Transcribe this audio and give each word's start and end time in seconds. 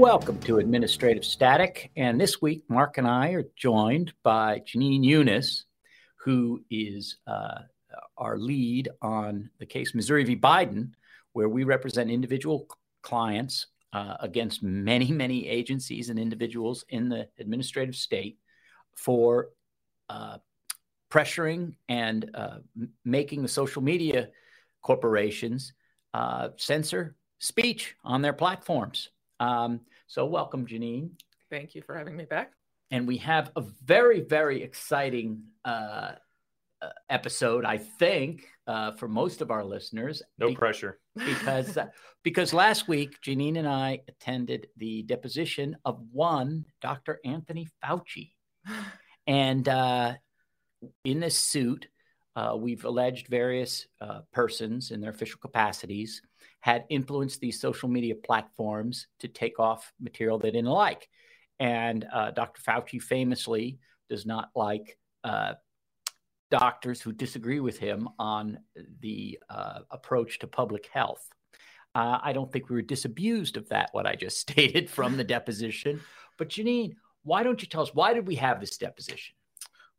Welcome 0.00 0.38
to 0.44 0.60
Administrative 0.60 1.26
Static. 1.26 1.90
And 1.94 2.18
this 2.18 2.40
week, 2.40 2.64
Mark 2.70 2.96
and 2.96 3.06
I 3.06 3.32
are 3.32 3.44
joined 3.54 4.14
by 4.22 4.60
Janine 4.60 5.04
Younes, 5.04 5.64
who 6.24 6.64
is 6.70 7.18
uh, 7.26 7.58
our 8.16 8.38
lead 8.38 8.88
on 9.02 9.50
the 9.58 9.66
case 9.66 9.94
Missouri 9.94 10.24
v. 10.24 10.36
Biden, 10.36 10.92
where 11.34 11.50
we 11.50 11.64
represent 11.64 12.10
individual 12.10 12.66
clients 13.02 13.66
uh, 13.92 14.14
against 14.20 14.62
many, 14.62 15.12
many 15.12 15.46
agencies 15.46 16.08
and 16.08 16.18
individuals 16.18 16.82
in 16.88 17.10
the 17.10 17.28
administrative 17.38 17.94
state 17.94 18.38
for 18.96 19.50
uh, 20.08 20.38
pressuring 21.10 21.74
and 21.90 22.30
uh, 22.32 22.56
making 23.04 23.42
the 23.42 23.48
social 23.48 23.82
media 23.82 24.30
corporations 24.80 25.74
uh, 26.14 26.48
censor 26.56 27.16
speech 27.38 27.96
on 28.02 28.22
their 28.22 28.32
platforms. 28.32 29.10
Um, 29.40 29.80
so, 30.06 30.26
welcome, 30.26 30.66
Janine. 30.66 31.10
Thank 31.50 31.74
you 31.74 31.82
for 31.82 31.96
having 31.96 32.16
me 32.16 32.24
back. 32.24 32.52
And 32.92 33.08
we 33.08 33.16
have 33.18 33.50
a 33.56 33.62
very, 33.84 34.20
very 34.20 34.62
exciting 34.62 35.44
uh, 35.64 36.12
uh, 36.82 36.88
episode, 37.08 37.64
I 37.64 37.78
think, 37.78 38.46
uh, 38.66 38.92
for 38.92 39.08
most 39.08 39.40
of 39.40 39.50
our 39.50 39.64
listeners. 39.64 40.22
No 40.38 40.48
be- 40.48 40.56
pressure. 40.56 40.98
because 41.14 41.76
uh, 41.76 41.86
because 42.22 42.52
last 42.52 42.88
week 42.88 43.16
Janine 43.24 43.58
and 43.58 43.68
I 43.68 44.00
attended 44.08 44.68
the 44.76 45.02
deposition 45.02 45.76
of 45.84 46.00
one 46.12 46.66
Dr. 46.82 47.18
Anthony 47.24 47.68
Fauci, 47.82 48.32
and 49.26 49.68
uh, 49.68 50.14
in 51.04 51.20
this 51.20 51.36
suit, 51.36 51.88
uh, 52.36 52.56
we've 52.56 52.84
alleged 52.84 53.28
various 53.28 53.86
uh, 54.00 54.20
persons 54.32 54.90
in 54.90 55.00
their 55.00 55.10
official 55.10 55.38
capacities 55.40 56.22
had 56.60 56.84
influenced 56.88 57.40
these 57.40 57.60
social 57.60 57.88
media 57.88 58.14
platforms 58.14 59.06
to 59.18 59.28
take 59.28 59.58
off 59.58 59.92
material 60.00 60.38
they 60.38 60.50
didn't 60.50 60.70
like, 60.70 61.08
and 61.58 62.06
uh, 62.12 62.30
Dr. 62.30 62.62
Fauci 62.62 63.00
famously 63.00 63.78
does 64.08 64.26
not 64.26 64.50
like. 64.54 64.96
Uh, 65.24 65.54
doctors 66.50 67.00
who 67.00 67.12
disagree 67.12 67.60
with 67.60 67.78
him 67.78 68.08
on 68.18 68.58
the 69.00 69.38
uh, 69.48 69.80
approach 69.90 70.40
to 70.40 70.46
public 70.46 70.88
health. 70.92 71.24
Uh, 71.94 72.18
I 72.22 72.32
don't 72.32 72.52
think 72.52 72.68
we 72.68 72.76
were 72.76 72.82
disabused 72.82 73.56
of 73.56 73.68
that, 73.70 73.90
what 73.92 74.06
I 74.06 74.14
just 74.14 74.38
stated 74.50 74.90
from 74.90 75.16
the 75.16 75.24
deposition. 75.24 76.00
But 76.38 76.50
Janine, 76.50 76.94
why 77.22 77.42
don't 77.42 77.60
you 77.62 77.68
tell 77.68 77.82
us 77.82 77.94
why 77.94 78.14
did 78.14 78.26
we 78.26 78.36
have 78.36 78.60
this 78.60 78.76
deposition? 78.76 79.34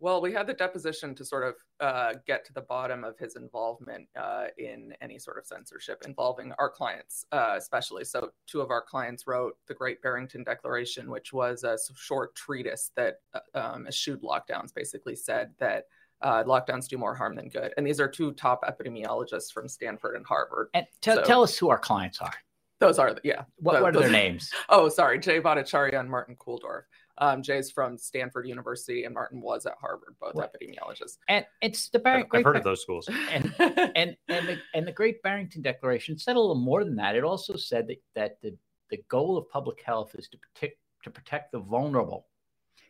Well, 0.01 0.19
we 0.19 0.33
had 0.33 0.47
the 0.47 0.55
deposition 0.55 1.13
to 1.13 1.23
sort 1.23 1.43
of 1.43 1.55
uh, 1.79 2.13
get 2.25 2.43
to 2.45 2.53
the 2.53 2.61
bottom 2.61 3.03
of 3.03 3.19
his 3.19 3.35
involvement 3.35 4.07
uh, 4.19 4.45
in 4.57 4.93
any 4.99 5.19
sort 5.19 5.37
of 5.37 5.45
censorship 5.45 6.01
involving 6.05 6.51
our 6.57 6.71
clients, 6.71 7.23
uh, 7.31 7.53
especially. 7.55 8.03
So, 8.03 8.31
two 8.47 8.61
of 8.61 8.71
our 8.71 8.81
clients 8.81 9.27
wrote 9.27 9.57
the 9.67 9.75
Great 9.75 10.01
Barrington 10.01 10.43
Declaration, 10.43 11.07
which 11.09 11.31
was 11.31 11.63
a 11.63 11.77
short 11.95 12.33
treatise 12.35 12.89
that 12.95 13.17
uh, 13.35 13.39
um, 13.53 13.85
eschewed 13.85 14.23
lockdowns, 14.23 14.73
basically 14.73 15.15
said 15.15 15.51
that 15.59 15.85
uh, 16.23 16.43
lockdowns 16.45 16.87
do 16.87 16.97
more 16.97 17.13
harm 17.13 17.35
than 17.35 17.49
good. 17.49 17.71
And 17.77 17.85
these 17.85 17.99
are 17.99 18.07
two 18.07 18.31
top 18.33 18.63
epidemiologists 18.63 19.51
from 19.53 19.67
Stanford 19.67 20.15
and 20.15 20.25
Harvard. 20.25 20.69
And 20.73 20.87
tell 21.01 21.17
So- 21.17 21.23
tell 21.23 21.43
us 21.43 21.55
who 21.59 21.69
our 21.69 21.79
clients 21.79 22.19
are. 22.21 22.33
Those 22.79 22.97
are, 22.97 23.13
the, 23.13 23.21
yeah. 23.23 23.43
What, 23.57 23.75
the- 23.75 23.81
what 23.83 23.95
are 23.95 23.99
their 23.99 24.09
names? 24.09 24.49
Oh, 24.69 24.89
sorry, 24.89 25.19
Jay 25.19 25.39
Bhattacharya 25.39 25.99
and 25.99 26.09
Martin 26.09 26.35
Kulldorff. 26.35 26.85
Um, 27.21 27.43
Jay's 27.43 27.69
from 27.69 27.99
Stanford 27.99 28.47
University, 28.47 29.03
and 29.03 29.13
Martin 29.13 29.41
was 29.41 29.67
at 29.67 29.75
Harvard, 29.79 30.15
both 30.19 30.33
Right. 30.35 30.49
epidemiologists. 30.51 31.17
And 31.29 31.45
it's 31.61 31.87
the 31.89 31.99
Bar- 31.99 32.15
I've, 32.17 32.25
I've 32.33 32.43
heard 32.43 32.43
Bar- 32.43 32.55
of 32.55 32.63
those 32.63 32.81
schools. 32.81 33.07
And 33.29 33.53
and 33.59 34.17
and 34.27 34.47
the 34.47 34.57
and 34.73 34.87
the 34.87 34.91
Great 34.91 35.21
Barrington 35.21 35.61
Declaration 35.61 36.17
said 36.17 36.35
a 36.35 36.39
little 36.39 36.55
more 36.55 36.83
than 36.83 36.95
that. 36.95 37.15
It 37.15 37.23
also 37.23 37.55
said 37.55 37.87
that 37.87 38.01
that 38.15 38.41
the 38.41 38.57
the 38.89 38.97
goal 39.07 39.37
of 39.37 39.47
public 39.49 39.81
health 39.85 40.15
is 40.15 40.27
to 40.29 40.37
protect 40.39 40.77
to 41.03 41.11
protect 41.11 41.51
the 41.51 41.59
vulnerable, 41.59 42.25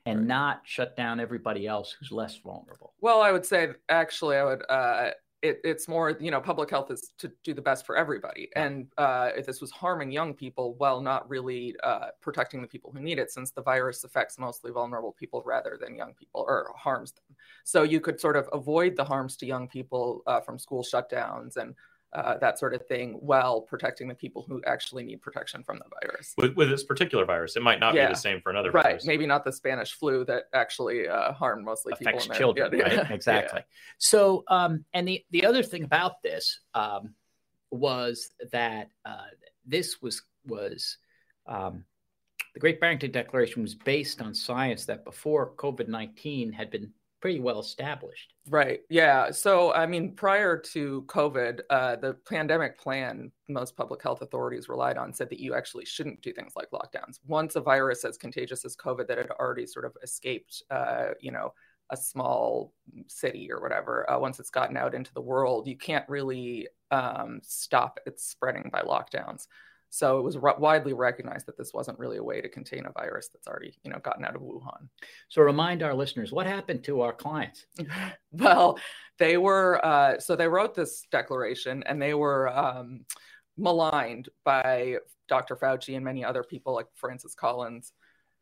and 0.05 0.19
Right. 0.19 0.27
not 0.27 0.61
shut 0.63 0.95
down 0.95 1.19
everybody 1.19 1.67
else 1.67 1.91
who's 1.99 2.11
less 2.11 2.37
vulnerable. 2.37 2.93
Well, 3.01 3.21
I 3.21 3.33
would 3.33 3.45
say 3.45 3.69
actually, 3.89 4.37
I 4.37 4.45
would. 4.45 4.63
Uh, 4.69 5.11
it, 5.41 5.59
it's 5.63 5.87
more, 5.87 6.17
you 6.19 6.31
know, 6.31 6.39
public 6.39 6.69
health 6.69 6.91
is 6.91 7.13
to 7.17 7.31
do 7.43 7.53
the 7.53 7.61
best 7.61 7.85
for 7.85 7.97
everybody, 7.97 8.49
and 8.55 8.87
uh, 8.97 9.29
if 9.35 9.45
this 9.45 9.61
was 9.61 9.71
harming 9.71 10.11
young 10.11 10.33
people, 10.33 10.75
well, 10.79 11.01
not 11.01 11.29
really 11.29 11.75
uh, 11.83 12.07
protecting 12.21 12.61
the 12.61 12.67
people 12.67 12.91
who 12.91 12.99
need 12.99 13.19
it, 13.19 13.31
since 13.31 13.51
the 13.51 13.61
virus 13.61 14.03
affects 14.03 14.37
mostly 14.37 14.71
vulnerable 14.71 15.15
people 15.19 15.41
rather 15.45 15.77
than 15.81 15.95
young 15.95 16.13
people 16.13 16.45
or 16.47 16.71
harms 16.77 17.11
them. 17.13 17.35
So 17.63 17.83
you 17.83 17.99
could 17.99 18.19
sort 18.19 18.35
of 18.35 18.47
avoid 18.53 18.95
the 18.95 19.03
harms 19.03 19.35
to 19.37 19.45
young 19.45 19.67
people 19.67 20.23
uh, 20.27 20.41
from 20.41 20.59
school 20.59 20.83
shutdowns 20.83 21.57
and 21.57 21.75
uh, 22.13 22.37
that 22.39 22.59
sort 22.59 22.73
of 22.73 22.85
thing, 22.87 23.13
while 23.13 23.61
protecting 23.61 24.07
the 24.07 24.13
people 24.15 24.43
who 24.47 24.61
actually 24.67 25.03
need 25.03 25.21
protection 25.21 25.63
from 25.63 25.77
the 25.79 25.85
virus. 26.01 26.33
With, 26.37 26.55
with 26.55 26.69
this 26.69 26.83
particular 26.83 27.23
virus, 27.25 27.55
it 27.55 27.63
might 27.63 27.79
not 27.79 27.93
Yeah. 27.93 28.07
be 28.07 28.13
the 28.13 28.19
same 28.19 28.41
for 28.41 28.49
another 28.49 28.69
Right, 28.71 28.83
virus. 28.83 29.05
maybe 29.05 29.25
not 29.25 29.45
the 29.45 29.51
Spanish 29.53 29.93
flu 29.93 30.25
that 30.25 30.43
actually 30.53 31.07
uh, 31.07 31.31
harmed 31.31 31.63
mostly 31.63 31.93
people. 31.93 32.07
affects 32.09 32.25
in 32.25 32.29
their- 32.31 32.37
children, 32.37 32.71
yeah, 32.73 32.83
right? 32.83 32.93
yeah, 33.09 33.13
Exactly. 33.13 33.61
So, 33.97 34.43
um, 34.49 34.83
and 34.93 35.07
the 35.07 35.23
the 35.31 35.45
other 35.45 35.63
thing 35.63 35.83
about 35.83 36.21
this 36.21 36.59
um, 36.73 37.13
was 37.71 38.29
that 38.51 38.89
uh, 39.05 39.27
this 39.65 40.01
was 40.01 40.21
was 40.45 40.97
um, 41.47 41.85
the 42.53 42.59
Great 42.59 42.81
Barrington 42.81 43.11
Declaration 43.11 43.61
was 43.61 43.75
based 43.75 44.21
on 44.21 44.33
science 44.33 44.85
that 44.85 45.05
before 45.05 45.53
COVID 45.55 45.87
nineteen 45.87 46.51
had 46.51 46.69
been 46.69 46.91
pretty 47.21 47.39
well 47.39 47.59
established. 47.59 48.33
Right. 48.49 48.81
Yeah. 48.89 49.31
So, 49.31 49.71
I 49.73 49.85
mean, 49.85 50.15
prior 50.15 50.57
to 50.57 51.03
COVID, 51.03 51.61
uh, 51.69 51.95
the 51.97 52.15
pandemic 52.27 52.79
plan 52.79 53.31
most 53.47 53.77
public 53.77 54.01
health 54.01 54.21
authorities 54.21 54.67
relied 54.67 54.97
on 54.97 55.13
said 55.13 55.29
that 55.29 55.39
you 55.39 55.53
actually 55.53 55.85
shouldn't 55.85 56.21
do 56.21 56.33
things 56.33 56.53
like 56.55 56.71
lockdowns. 56.71 57.19
Once 57.27 57.55
a 57.55 57.61
virus 57.61 58.03
as 58.03 58.17
contagious 58.17 58.65
as 58.65 58.75
COVID 58.75 59.07
that 59.07 59.17
had 59.17 59.29
already 59.31 59.67
sort 59.67 59.85
of 59.85 59.95
escaped, 60.03 60.63
uh, 60.71 61.09
you 61.19 61.31
know, 61.31 61.53
a 61.91 61.97
small 61.97 62.73
city 63.07 63.51
or 63.51 63.61
whatever, 63.61 64.09
uh, 64.09 64.17
once 64.17 64.39
it's 64.39 64.49
gotten 64.49 64.77
out 64.77 64.95
into 64.95 65.13
the 65.13 65.21
world, 65.21 65.67
you 65.67 65.77
can't 65.77 66.07
really 66.09 66.67
um, 66.89 67.39
stop 67.43 67.99
its 68.05 68.25
spreading 68.25 68.69
by 68.71 68.81
lockdowns. 68.81 69.47
So 69.91 70.17
it 70.17 70.21
was 70.21 70.37
r- 70.37 70.55
widely 70.57 70.93
recognized 70.93 71.45
that 71.47 71.57
this 71.57 71.73
wasn't 71.73 71.99
really 71.99 72.17
a 72.17 72.23
way 72.23 72.39
to 72.39 72.47
contain 72.47 72.85
a 72.85 72.91
virus 72.93 73.27
that's 73.27 73.45
already, 73.45 73.77
you 73.83 73.91
know, 73.91 73.99
gotten 73.99 74.23
out 74.23 74.35
of 74.35 74.41
Wuhan. 74.41 74.87
So, 75.27 75.41
remind 75.41 75.83
our 75.83 75.93
listeners 75.93 76.31
what 76.31 76.47
happened 76.47 76.85
to 76.85 77.01
our 77.01 77.11
clients. 77.11 77.65
well, 78.31 78.79
they 79.19 79.37
were 79.37 79.85
uh, 79.85 80.17
so 80.19 80.35
they 80.37 80.47
wrote 80.47 80.73
this 80.73 81.03
declaration 81.11 81.83
and 81.85 82.01
they 82.01 82.13
were 82.13 82.47
um, 82.57 83.01
maligned 83.57 84.29
by 84.45 84.97
Dr. 85.27 85.57
Fauci 85.57 85.95
and 85.95 86.05
many 86.05 86.23
other 86.23 86.43
people 86.43 86.73
like 86.73 86.87
Francis 86.95 87.35
Collins. 87.35 87.91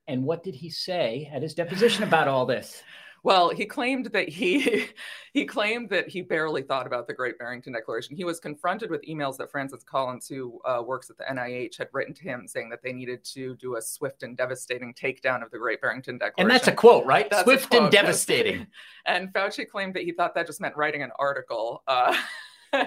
And 0.07 0.23
what 0.23 0.43
did 0.43 0.53
he 0.55 0.69
say 0.69 1.29
at 1.33 1.41
his 1.41 1.55
deposition 1.55 2.03
about 2.03 2.27
all 2.27 2.45
this? 2.45 2.83
Well, 3.24 3.50
he 3.50 3.66
claimed 3.66 4.07
that 4.07 4.30
he 4.30 4.88
he 5.34 5.46
claimed 5.46 5.90
that 5.90 6.07
he 6.07 6.22
barely 6.22 6.62
thought 6.62 6.88
about 6.88 7.07
the 7.07 7.13
Great 7.13 7.38
Barrington 7.38 7.74
Declaration. 7.74 8.16
He 8.16 8.24
was 8.24 8.40
confronted 8.40 8.90
with 8.90 9.02
emails 9.03 9.38
that 9.38 9.52
Francis 9.52 9.84
Collins, 9.84 10.28
who 10.28 10.59
uh, 10.66 10.82
works 10.85 11.09
at 11.09 11.17
the 11.17 11.26
NIH, 11.26 11.78
had 11.78 11.90
written 11.93 12.14
to 12.16 12.23
him 12.23 12.47
saying 12.47 12.70
that 12.70 12.82
they 12.84 12.93
needed 12.93 13.23
to 13.26 13.55
do 13.55 13.76
a 13.78 13.82
swift 13.82 14.23
and 14.23 14.38
devastating 14.38 14.93
takedown 14.93 15.43
of 15.43 15.52
the 15.52 15.58
Great 15.58 15.82
Barrington 15.82 16.17
Declaration. 16.17 16.49
And 16.49 16.52
that's 16.52 16.67
a 16.67 16.72
quote, 16.72 17.05
right? 17.05 17.29
That's 17.29 17.43
Swift 17.43 17.73
and 17.73 17.82
quote, 17.82 17.93
yes. 17.93 18.02
devastating. 18.03 18.67
And 19.05 19.34
Fauci 19.34 19.67
claimed 19.67 19.93
that 19.96 20.03
he 20.03 20.11
thought 20.11 20.35
that 20.35 20.47
just 20.47 20.61
meant 20.61 20.76
writing 20.76 21.03
an 21.03 21.11
article 21.20 21.84
uh, 21.88 22.16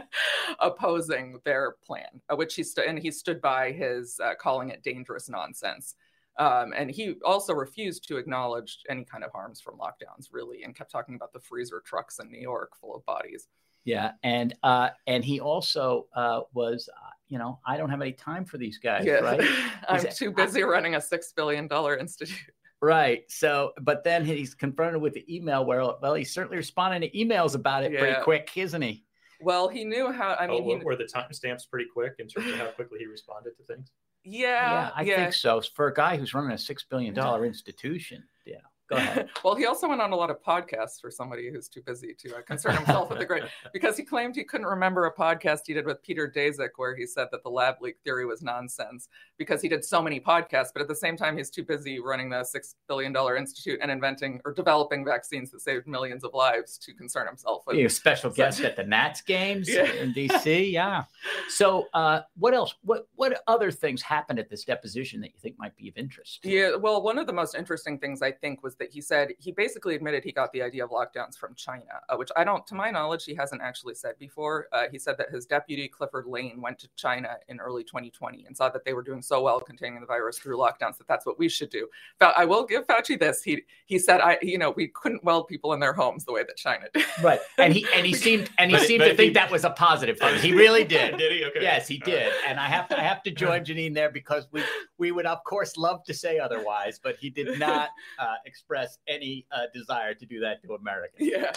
opposing 0.61 1.39
their 1.45 1.77
plan, 1.85 2.21
uh, 2.31 2.37
which 2.37 2.55
he 2.55 2.63
stood 2.63 2.87
and 2.87 2.99
he 2.99 3.11
stood 3.11 3.41
by 3.41 3.73
his 3.73 4.21
uh, 4.23 4.35
calling 4.41 4.71
it 4.71 4.83
dangerous 4.83 5.29
nonsense. 5.29 5.95
Um, 6.39 6.73
and 6.75 6.91
he 6.91 7.17
also 7.25 7.53
refused 7.53 8.09
to 8.09 8.17
acknowledge 8.17 8.79
any 8.89 9.05
kind 9.05 9.23
of 9.23 9.33
harms 9.33 9.61
from 9.61 9.79
lockdowns, 9.79 10.29
really, 10.33 10.63
and 10.63 10.75
kept 10.75 10.91
talking 10.91 11.15
about 11.15 11.33
the 11.33 11.41
freezer 11.41 11.83
trucks 11.85 12.19
in 12.19 12.31
New 12.31 12.41
York 12.41 12.73
full 12.81 12.95
of 12.95 13.05
bodies. 13.05 13.49
Yeah, 13.85 14.13
and 14.23 14.55
uh, 14.63 14.91
and 15.07 15.25
he 15.25 15.41
also 15.41 16.07
uh, 16.15 16.41
was, 16.55 16.89
uh, 16.89 17.11
you 17.29 17.39
know, 17.39 17.59
I 17.67 17.77
don't 17.77 17.91
have 17.91 18.01
any 18.01 18.13
time 18.13 18.45
for 18.45 18.57
these 18.57 18.79
guys, 18.79 19.05
Yeah, 19.05 19.15
right? 19.15 19.41
I'm 19.89 20.07
too 20.15 20.31
busy 20.31 20.63
running 20.63 20.95
a 20.95 21.01
six 21.01 21.33
billion 21.33 21.67
dollar 21.67 21.97
institute. 21.97 22.39
Right. 22.83 23.23
So, 23.31 23.73
but 23.81 24.03
then 24.03 24.25
he's 24.25 24.55
confronted 24.55 25.01
with 25.01 25.15
the 25.15 25.25
email 25.33 25.65
where, 25.65 25.85
well, 26.03 26.15
he's 26.15 26.35
certainly 26.35 26.57
responding 26.57 27.09
to 27.09 27.17
emails 27.17 27.55
about 27.55 27.85
it 27.85 27.97
pretty 27.97 28.21
quick, 28.23 28.51
isn't 28.57 28.83
he? 28.83 29.05
Well, 29.41 29.69
he 29.69 29.85
knew 29.85 30.11
how. 30.11 30.35
I 30.39 30.49
mean, 30.49 30.63
oh, 30.65 30.79
he, 30.79 30.85
were 30.85 30.97
the 30.97 31.05
timestamps 31.05 31.69
pretty 31.71 31.89
quick 31.93 32.15
in 32.19 32.27
terms 32.27 32.49
of 32.49 32.59
how 32.59 32.67
quickly 32.67 32.99
he 32.99 33.07
responded 33.07 33.57
to 33.57 33.63
things? 33.65 33.93
Yeah, 34.25 34.73
yeah 34.73 34.91
I 34.95 35.05
think 35.05 35.33
so. 35.33 35.61
For 35.75 35.89
a 35.89 35.95
guy 35.95 36.17
who's 36.17 36.35
running 36.35 36.53
a 36.53 36.59
six 36.59 36.85
billion 36.85 37.15
dollar 37.15 37.45
institution, 37.45 38.25
yeah. 38.45 38.57
Go 38.93 38.99
ahead. 38.99 39.29
well, 39.45 39.55
he 39.55 39.67
also 39.67 39.89
went 39.89 40.01
on 40.01 40.13
a 40.13 40.17
lot 40.17 40.31
of 40.31 40.43
podcasts 40.43 41.01
for 41.01 41.11
somebody 41.11 41.51
who's 41.51 41.69
too 41.69 41.83
busy 41.83 42.15
to 42.19 42.37
uh, 42.37 42.43
concern 42.43 42.77
himself 42.77 43.09
with 43.11 43.19
the 43.19 43.25
great, 43.25 43.45
because 43.73 43.97
he 43.97 44.03
claimed 44.05 44.37
he 44.37 44.45
couldn't 44.45 44.67
remember 44.67 45.07
a 45.07 45.15
podcast 45.15 45.61
he 45.67 45.75
did 45.75 45.87
with 45.87 46.03
Peter 46.03 46.31
Daszak 46.35 46.71
where 46.77 46.95
he 46.95 47.07
said 47.07 47.29
that 47.33 47.43
the 47.43 47.49
lab 47.51 47.77
leak 47.81 47.97
theory 48.05 48.27
was 48.27 48.43
nonsense 48.43 49.09
because 49.39 49.63
he 49.63 49.69
did 49.69 49.85
so 49.85 50.03
many 50.03 50.21
podcasts, 50.21 50.69
but 50.73 50.83
at 50.83 50.89
the 50.89 50.95
same 50.95 51.17
time 51.17 51.37
he's 51.37 51.51
too 51.51 51.65
busy 51.65 52.01
running 52.01 52.29
the 52.31 52.45
six 52.45 52.75
billion 52.89 53.13
dollar 53.13 53.37
institute 53.37 53.79
and 53.83 53.91
inventing 53.91 54.41
or 54.45 54.53
developing 54.53 55.05
vaccines 55.05 55.51
that 55.51 55.61
saved 55.61 55.87
millions 55.87 56.25
of 56.25 56.35
lives 56.35 56.79
to 56.79 56.93
concern 56.93 57.27
himself 57.27 57.63
with. 57.67 57.75
Being 57.75 57.87
a 57.87 57.91
special 57.91 58.31
guest 58.31 58.61
at 58.61 58.77
the 58.77 58.85
Nats 58.85 59.23
games 59.23 59.69
Yeah. 59.69 59.85
in 59.93 60.13
DC, 60.13 60.71
yeah. 60.73 61.05
So, 61.49 61.89
uh, 61.95 62.21
what 62.37 62.55
else? 62.55 62.75
What 62.83 63.07
what 63.15 63.43
other 63.47 63.71
things 63.71 64.03
happened 64.03 64.39
at 64.39 64.49
this 64.51 64.65
deposition 64.65 65.21
that 65.21 65.29
you 65.29 65.39
think 65.41 65.59
might 65.59 65.77
be 65.77 65.89
of 65.89 65.97
interest? 65.97 66.41
Yeah, 66.45 66.77
well, 66.77 67.03
one 67.03 67.19
of 67.19 67.27
the 67.27 67.33
most 67.33 67.55
interesting 67.55 67.99
things 67.99 68.23
I 68.23 68.33
think 68.33 68.63
was 68.63 68.75
that 68.83 68.93
he 68.93 69.01
said 69.01 69.31
he 69.39 69.53
basically 69.53 69.95
admitted 69.97 70.25
he 70.25 70.33
got 70.33 70.53
the 70.53 70.63
idea 70.63 70.85
of 70.85 70.91
lockdowns 70.91 71.37
from 71.39 71.55
China, 71.55 71.85
uh, 72.11 72.17
which 72.17 72.31
I 72.37 72.45
don't, 72.45 72.67
to 72.69 72.75
my 72.75 72.91
knowledge, 72.91 73.25
he 73.25 73.35
hasn't 73.35 73.63
actually 73.63 73.95
said 73.95 74.19
before. 74.19 74.69
Uh, 74.73 74.85
he 74.93 74.99
said 74.99 75.17
that 75.19 75.31
his 75.31 75.47
deputy 75.47 75.89
Clifford 75.89 76.27
Lane 76.27 76.61
went 76.61 76.79
to 76.81 76.89
China 76.97 77.37
in 77.49 77.61
early 77.61 77.85
2020 77.85 78.45
and 78.47 78.57
saw 78.57 78.69
that 78.71 78.85
they 78.85 78.95
were 78.95 79.03
doing 79.03 79.23
so 79.23 79.43
well 79.43 79.61
containing 79.61 80.01
the 80.01 80.07
virus 80.07 80.39
through 80.39 80.59
lockdowns 80.59 80.99
that 80.99 81.09
that's 81.09 81.27
what 81.27 81.39
we 81.39 81.49
should 81.49 81.71
do. 81.71 81.89
But 82.21 82.35
I 82.37 82.45
will 82.47 82.65
give 82.67 82.87
Fauci 82.87 83.19
this. 83.19 83.43
He 83.43 83.63
he 83.87 83.99
said, 83.99 84.21
I 84.21 84.39
you 84.43 84.59
know 84.59 84.71
we 84.73 84.89
couldn't 84.89 85.25
weld 85.25 85.49
people 85.49 85.73
in 85.75 85.81
their 85.81 85.93
homes 85.95 86.25
the 86.25 86.33
way 86.33 86.43
that 86.45 86.57
China 86.57 86.87
did. 86.95 87.05
Right, 87.23 87.41
and 87.59 87.73
he 87.73 87.87
and 87.95 88.07
he 88.07 88.15
seemed 88.27 88.51
and 88.59 88.71
he 88.71 88.77
But- 88.77 88.87
seemed 88.87 89.01
but 89.01 89.09
to 89.09 89.17
think 89.17 89.29
he- 89.31 89.35
that 89.35 89.51
was 89.51 89.65
a 89.65 89.71
positive 89.71 90.19
thing. 90.19 90.39
He 90.41 90.53
really 90.55 90.85
did. 90.85 91.17
did 91.19 91.33
he? 91.33 91.45
Okay. 91.47 91.63
Yes, 91.63 91.89
he 91.89 92.01
All 92.03 92.11
did, 92.13 92.27
right. 92.27 92.35
and 92.49 92.61
I 92.61 92.67
have 92.67 92.89
to 92.89 92.99
I 92.99 93.03
have 93.03 93.23
to 93.25 93.31
join 93.31 93.65
Janine 93.67 93.95
there 93.95 94.11
because 94.11 94.49
we 94.53 94.63
we 94.99 95.13
would 95.13 95.27
of 95.27 95.45
course 95.45 95.77
love 95.77 96.05
to 96.05 96.15
say 96.15 96.39
otherwise, 96.39 97.01
but 97.03 97.17
he 97.17 97.31
did 97.31 97.59
not 97.59 97.91
uh, 98.19 98.37
express 98.47 98.72
any 99.09 99.47
uh, 99.53 99.67
desire 99.75 100.15
to 100.15 100.27
do 100.27 100.41
that 100.41 100.63
to 100.63 100.75
Americans. 100.75 101.29
yeah 101.33 101.53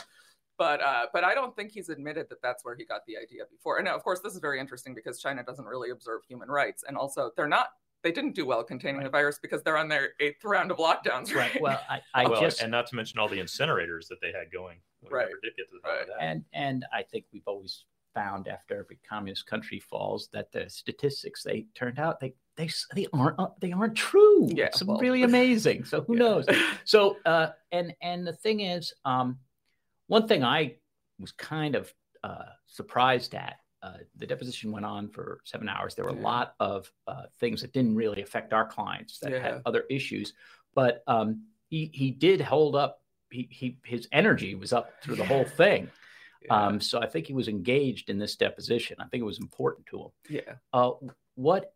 but 0.57 0.81
uh, 0.81 1.07
but 1.13 1.23
I 1.23 1.33
don't 1.33 1.55
think 1.55 1.71
he's 1.71 1.89
admitted 1.89 2.27
that 2.29 2.41
that's 2.41 2.63
where 2.63 2.75
he 2.75 2.85
got 2.85 3.01
the 3.07 3.17
idea 3.17 3.43
before. 3.51 3.79
And 3.79 3.87
of 3.87 4.03
course, 4.03 4.21
this 4.21 4.33
is 4.33 4.39
very 4.39 4.59
interesting 4.59 4.95
because 4.95 5.19
China 5.19 5.43
doesn't 5.43 5.65
really 5.65 5.89
observe 5.89 6.21
human 6.27 6.49
rights, 6.49 6.83
and 6.87 6.97
also 6.97 7.31
they're 7.35 7.47
not 7.47 7.69
they 8.03 8.11
didn't 8.11 8.35
do 8.35 8.45
well 8.45 8.63
containing 8.63 9.03
the 9.03 9.09
virus 9.09 9.39
because 9.39 9.63
they're 9.63 9.77
on 9.77 9.89
their 9.89 10.11
eighth 10.19 10.43
round 10.43 10.71
of 10.71 10.77
lockdowns. 10.77 11.33
Right. 11.33 11.59
Well, 11.59 11.81
I, 11.89 12.01
I 12.13 12.25
well, 12.29 12.39
just 12.39 12.61
and 12.61 12.71
not 12.71 12.87
to 12.87 12.95
mention 12.95 13.19
all 13.19 13.27
the 13.27 13.39
incinerators 13.39 14.07
that 14.09 14.21
they 14.21 14.31
had 14.31 14.51
going. 14.51 14.77
We 15.01 15.09
Right. 15.09 15.25
never 15.25 15.39
did 15.43 15.55
get 15.57 15.69
to 15.69 15.75
the 15.75 15.79
bottom 15.81 16.01
of 16.03 16.07
that. 16.07 16.23
and 16.23 16.45
and 16.53 16.85
I 16.93 17.03
think 17.03 17.25
we've 17.33 17.47
always 17.47 17.85
found 18.13 18.47
after 18.47 18.77
every 18.79 18.97
communist 19.07 19.45
country 19.47 19.79
falls 19.79 20.29
that 20.31 20.51
the 20.53 20.69
statistics 20.69 21.43
they 21.43 21.65
turned 21.75 21.99
out 21.99 22.21
they 22.21 22.33
they 22.57 22.69
they 22.95 23.07
aren't 23.13 23.39
uh, 23.39 23.49
they 23.59 23.71
aren't 23.71 23.95
true. 23.95 24.49
Yeah, 24.53 24.65
it's 24.65 24.83
well- 24.83 24.97
really 24.99 25.23
amazing. 25.23 25.83
So 25.85 26.01
who 26.01 26.13
Yeah. 26.17 26.19
knows? 26.19 26.45
So 26.85 27.17
uh, 27.25 27.47
and 27.71 27.93
and 28.01 28.25
the 28.25 28.33
thing 28.33 28.61
is, 28.61 28.93
um, 29.03 29.39
one 30.07 30.27
thing 30.27 30.43
I 30.43 30.75
was 31.19 31.31
kind 31.31 31.75
of 31.75 31.93
uh, 32.23 32.45
surprised 32.67 33.35
at. 33.35 33.57
Uh, 33.83 33.97
the 34.15 34.25
deposition 34.25 34.71
went 34.71 34.83
on 34.85 35.07
for 35.09 35.41
seven 35.43 35.69
hours. 35.69 35.93
There 35.93 36.05
were 36.05 36.09
a 36.11 36.13
lot 36.13 36.55
of 36.59 36.91
uh, 37.07 37.23
things 37.39 37.61
that 37.61 37.71
didn't 37.71 37.93
really 37.95 38.23
affect 38.23 38.51
our 38.51 38.65
clients 38.65 39.19
that 39.19 39.31
Yeah. 39.31 39.39
had 39.43 39.61
other 39.63 39.83
issues, 39.91 40.33
but 40.73 41.03
um, 41.05 41.43
he 41.69 41.91
he 41.93 42.09
did 42.09 42.41
hold 42.41 42.75
up. 42.75 43.01
He, 43.29 43.47
he 43.51 43.77
his 43.85 44.07
energy 44.11 44.55
was 44.55 44.73
up 44.73 44.89
through 45.03 45.17
the 45.17 45.25
whole 45.25 45.45
thing. 45.45 45.91
Yeah. 46.43 46.65
Um, 46.65 46.79
so 46.81 46.99
I 46.99 47.05
think 47.07 47.27
he 47.27 47.33
was 47.33 47.47
engaged 47.47 48.09
in 48.09 48.17
this 48.17 48.35
deposition. 48.35 48.97
I 48.99 49.05
think 49.05 49.21
it 49.21 49.25
was 49.25 49.39
important 49.39 49.85
to 49.87 49.99
him. 50.03 50.09
yeah. 50.29 50.53
Uh, 50.73 50.91
what? 51.35 51.71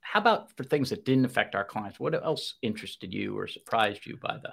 How 0.00 0.20
about 0.20 0.56
for 0.56 0.64
things 0.64 0.90
that 0.90 1.04
didn't 1.04 1.24
affect 1.24 1.54
our 1.54 1.64
clients? 1.64 2.00
What 2.00 2.14
else 2.14 2.54
interested 2.62 3.12
you 3.12 3.38
or 3.38 3.46
surprised 3.46 4.06
you 4.06 4.16
by 4.16 4.38
the? 4.42 4.52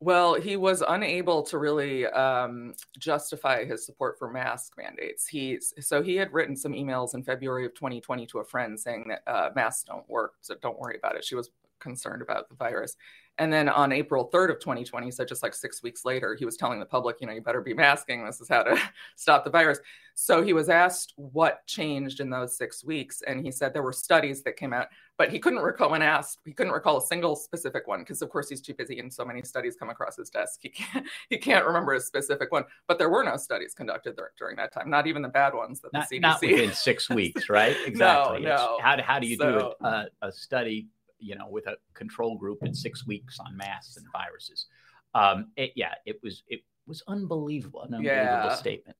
Well, 0.00 0.34
he 0.34 0.56
was 0.56 0.82
unable 0.86 1.42
to 1.44 1.58
really 1.58 2.06
um, 2.06 2.74
justify 2.98 3.64
his 3.64 3.86
support 3.86 4.18
for 4.18 4.30
mask 4.30 4.74
mandates. 4.76 5.26
He 5.26 5.58
so 5.80 6.02
he 6.02 6.16
had 6.16 6.32
written 6.32 6.56
some 6.56 6.72
emails 6.72 7.14
in 7.14 7.22
February 7.22 7.64
of 7.64 7.74
2020 7.74 8.26
to 8.26 8.38
a 8.40 8.44
friend 8.44 8.78
saying 8.78 9.06
that 9.08 9.22
uh, 9.26 9.50
masks 9.54 9.84
don't 9.84 10.08
work, 10.08 10.34
so 10.42 10.56
don't 10.60 10.78
worry 10.78 10.96
about 10.98 11.16
it. 11.16 11.24
She 11.24 11.34
was 11.34 11.50
concerned 11.80 12.22
about 12.22 12.48
the 12.48 12.54
virus. 12.54 12.96
And 13.38 13.52
then 13.52 13.68
on 13.68 13.90
April 13.90 14.30
3rd 14.32 14.50
of 14.50 14.60
2020, 14.60 15.10
so 15.10 15.24
just 15.24 15.42
like 15.42 15.54
six 15.54 15.82
weeks 15.82 16.04
later, 16.04 16.36
he 16.38 16.44
was 16.44 16.56
telling 16.56 16.78
the 16.78 16.86
public, 16.86 17.16
you 17.20 17.26
know, 17.26 17.32
you 17.32 17.40
better 17.40 17.60
be 17.60 17.74
masking. 17.74 18.24
This 18.24 18.40
is 18.40 18.48
how 18.48 18.62
to 18.62 18.78
stop 19.16 19.42
the 19.42 19.50
virus. 19.50 19.80
So 20.14 20.40
he 20.40 20.52
was 20.52 20.68
asked 20.68 21.12
what 21.16 21.66
changed 21.66 22.20
in 22.20 22.30
those 22.30 22.56
six 22.56 22.84
weeks, 22.84 23.22
and 23.26 23.44
he 23.44 23.50
said 23.50 23.74
there 23.74 23.82
were 23.82 23.92
studies 23.92 24.44
that 24.44 24.56
came 24.56 24.72
out, 24.72 24.86
but 25.18 25.30
he 25.30 25.40
couldn't 25.40 25.58
recall 25.58 25.90
when 25.90 26.02
asked. 26.02 26.38
He 26.44 26.52
couldn't 26.52 26.72
recall 26.72 26.98
a 26.98 27.02
single 27.02 27.34
specific 27.34 27.88
one 27.88 27.98
because, 28.02 28.22
of 28.22 28.30
course, 28.30 28.48
he's 28.48 28.60
too 28.60 28.74
busy, 28.74 29.00
and 29.00 29.12
so 29.12 29.24
many 29.24 29.42
studies 29.42 29.74
come 29.74 29.90
across 29.90 30.14
his 30.16 30.30
desk. 30.30 30.60
He 30.62 30.68
can't 30.68 31.04
he 31.30 31.36
can't 31.36 31.66
remember 31.66 31.94
a 31.94 32.00
specific 32.00 32.52
one. 32.52 32.62
But 32.86 32.98
there 33.00 33.10
were 33.10 33.24
no 33.24 33.36
studies 33.36 33.74
conducted 33.74 34.14
dur- 34.14 34.30
during 34.38 34.54
that 34.58 34.72
time, 34.72 34.88
not 34.88 35.08
even 35.08 35.22
the 35.22 35.28
bad 35.28 35.52
ones 35.54 35.80
that 35.80 35.92
Not, 35.92 36.08
the 36.08 36.18
CDC. 36.18 36.20
not 36.20 36.40
within 36.40 36.72
six 36.72 37.10
weeks, 37.10 37.48
right? 37.50 37.76
Exactly. 37.84 38.42
It's- 38.44 38.60
no. 38.60 38.78
How 38.80 38.94
do 38.94 39.02
how 39.02 39.18
do 39.18 39.26
you 39.26 39.36
So- 39.36 39.74
do 39.80 39.86
a, 39.88 40.06
a 40.22 40.30
study? 40.30 40.86
You 41.18 41.36
know, 41.36 41.48
with 41.48 41.66
a 41.66 41.76
control 41.94 42.36
group 42.36 42.58
in 42.62 42.74
six 42.74 43.06
weeks 43.06 43.38
on 43.40 43.56
masks 43.56 43.96
and 43.96 44.06
viruses. 44.12 44.66
Um, 45.14 45.52
it, 45.56 45.72
yeah, 45.76 45.94
it 46.04 46.20
was 46.22 46.42
it 46.48 46.60
was 46.86 47.02
unbelievable, 47.06 47.82
an 47.82 47.94
unbelievable 47.94 48.50
Yeah. 48.50 48.54
statement. 48.54 48.96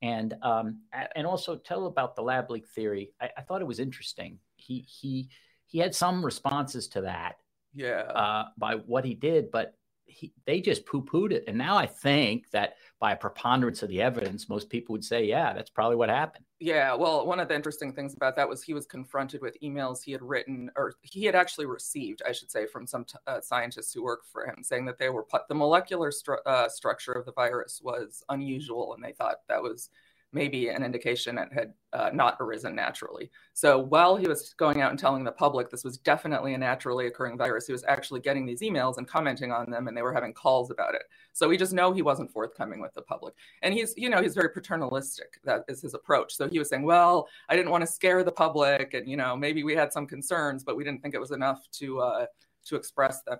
And 0.00 0.34
um, 0.42 0.82
and 1.14 1.26
also 1.26 1.56
tell 1.56 1.86
about 1.86 2.14
the 2.14 2.22
lab 2.22 2.50
leak 2.50 2.68
theory. 2.68 3.12
I, 3.20 3.30
I 3.36 3.42
thought 3.42 3.60
it 3.60 3.66
was 3.66 3.80
interesting. 3.80 4.38
He 4.56 4.86
he 4.88 5.28
he 5.66 5.78
had 5.78 5.94
some 5.94 6.24
responses 6.24 6.88
to 6.88 7.02
that 7.02 7.36
yeah. 7.74 8.02
uh, 8.02 8.44
by 8.56 8.76
what 8.76 9.04
he 9.04 9.14
did, 9.14 9.50
but 9.50 9.74
he, 10.06 10.32
they 10.46 10.60
just 10.60 10.86
poo 10.86 11.02
pooed 11.02 11.32
it. 11.32 11.44
And 11.46 11.58
now 11.58 11.76
I 11.76 11.86
think 11.86 12.48
that 12.50 12.74
by 12.98 13.12
a 13.12 13.16
preponderance 13.16 13.82
of 13.82 13.90
the 13.90 14.00
evidence, 14.00 14.48
most 14.48 14.70
people 14.70 14.94
would 14.94 15.04
say, 15.04 15.24
yeah, 15.24 15.52
that's 15.52 15.70
probably 15.70 15.96
what 15.96 16.08
happened. 16.08 16.44
Yeah, 16.60 16.94
well, 16.94 17.24
one 17.24 17.38
of 17.38 17.46
the 17.46 17.54
interesting 17.54 17.92
things 17.92 18.14
about 18.14 18.34
that 18.34 18.48
was 18.48 18.64
he 18.64 18.74
was 18.74 18.84
confronted 18.84 19.42
with 19.42 19.56
emails 19.62 20.02
he 20.02 20.10
had 20.10 20.22
written, 20.22 20.70
or 20.76 20.94
he 21.02 21.24
had 21.24 21.36
actually 21.36 21.66
received, 21.66 22.20
I 22.26 22.32
should 22.32 22.50
say, 22.50 22.66
from 22.66 22.84
some 22.84 23.04
t- 23.04 23.16
uh, 23.28 23.40
scientists 23.40 23.92
who 23.94 24.02
work 24.02 24.24
for 24.24 24.44
him, 24.44 24.64
saying 24.64 24.84
that 24.86 24.98
they 24.98 25.08
were 25.08 25.22
put, 25.22 25.46
the 25.48 25.54
molecular 25.54 26.10
stru- 26.10 26.44
uh, 26.46 26.68
structure 26.68 27.12
of 27.12 27.26
the 27.26 27.32
virus 27.32 27.80
was 27.80 28.24
unusual, 28.28 28.92
and 28.94 29.04
they 29.04 29.12
thought 29.12 29.36
that 29.48 29.62
was 29.62 29.90
maybe 30.32 30.68
an 30.68 30.82
indication 30.82 31.38
it 31.38 31.48
had 31.52 31.72
uh, 31.92 32.10
not 32.12 32.36
arisen 32.40 32.74
naturally. 32.74 33.30
So 33.54 33.78
while 33.78 34.16
he 34.16 34.28
was 34.28 34.54
going 34.58 34.82
out 34.82 34.90
and 34.90 34.98
telling 34.98 35.24
the 35.24 35.32
public 35.32 35.70
this 35.70 35.84
was 35.84 35.96
definitely 35.96 36.52
a 36.54 36.58
naturally 36.58 37.06
occurring 37.06 37.38
virus, 37.38 37.66
he 37.66 37.72
was 37.72 37.84
actually 37.88 38.20
getting 38.20 38.44
these 38.44 38.60
emails 38.60 38.98
and 38.98 39.08
commenting 39.08 39.52
on 39.52 39.70
them, 39.70 39.88
and 39.88 39.96
they 39.96 40.02
were 40.02 40.12
having 40.12 40.34
calls 40.34 40.70
about 40.70 40.94
it. 40.94 41.02
So 41.32 41.48
we 41.48 41.56
just 41.56 41.72
know 41.72 41.92
he 41.92 42.02
wasn't 42.02 42.30
forthcoming 42.30 42.80
with 42.80 42.92
the 42.92 43.02
public. 43.02 43.34
And 43.62 43.72
he's, 43.72 43.94
you 43.96 44.10
know, 44.10 44.20
he's 44.20 44.34
very 44.34 44.50
paternalistic. 44.50 45.40
That 45.44 45.64
is 45.68 45.80
his 45.80 45.94
approach. 45.94 46.34
So 46.34 46.48
he 46.48 46.58
was 46.58 46.68
saying, 46.68 46.82
well, 46.82 47.28
I 47.48 47.56
didn't 47.56 47.70
want 47.70 47.82
to 47.82 47.86
scare 47.86 48.22
the 48.22 48.32
public, 48.32 48.92
and 48.92 49.08
you 49.08 49.16
know, 49.16 49.34
maybe 49.34 49.64
we 49.64 49.74
had 49.74 49.92
some 49.92 50.06
concerns, 50.06 50.62
but 50.62 50.76
we 50.76 50.84
didn't 50.84 51.02
think 51.02 51.14
it 51.14 51.20
was 51.20 51.30
enough 51.30 51.66
to 51.72 52.00
uh, 52.00 52.26
to 52.66 52.76
express 52.76 53.22
them. 53.22 53.38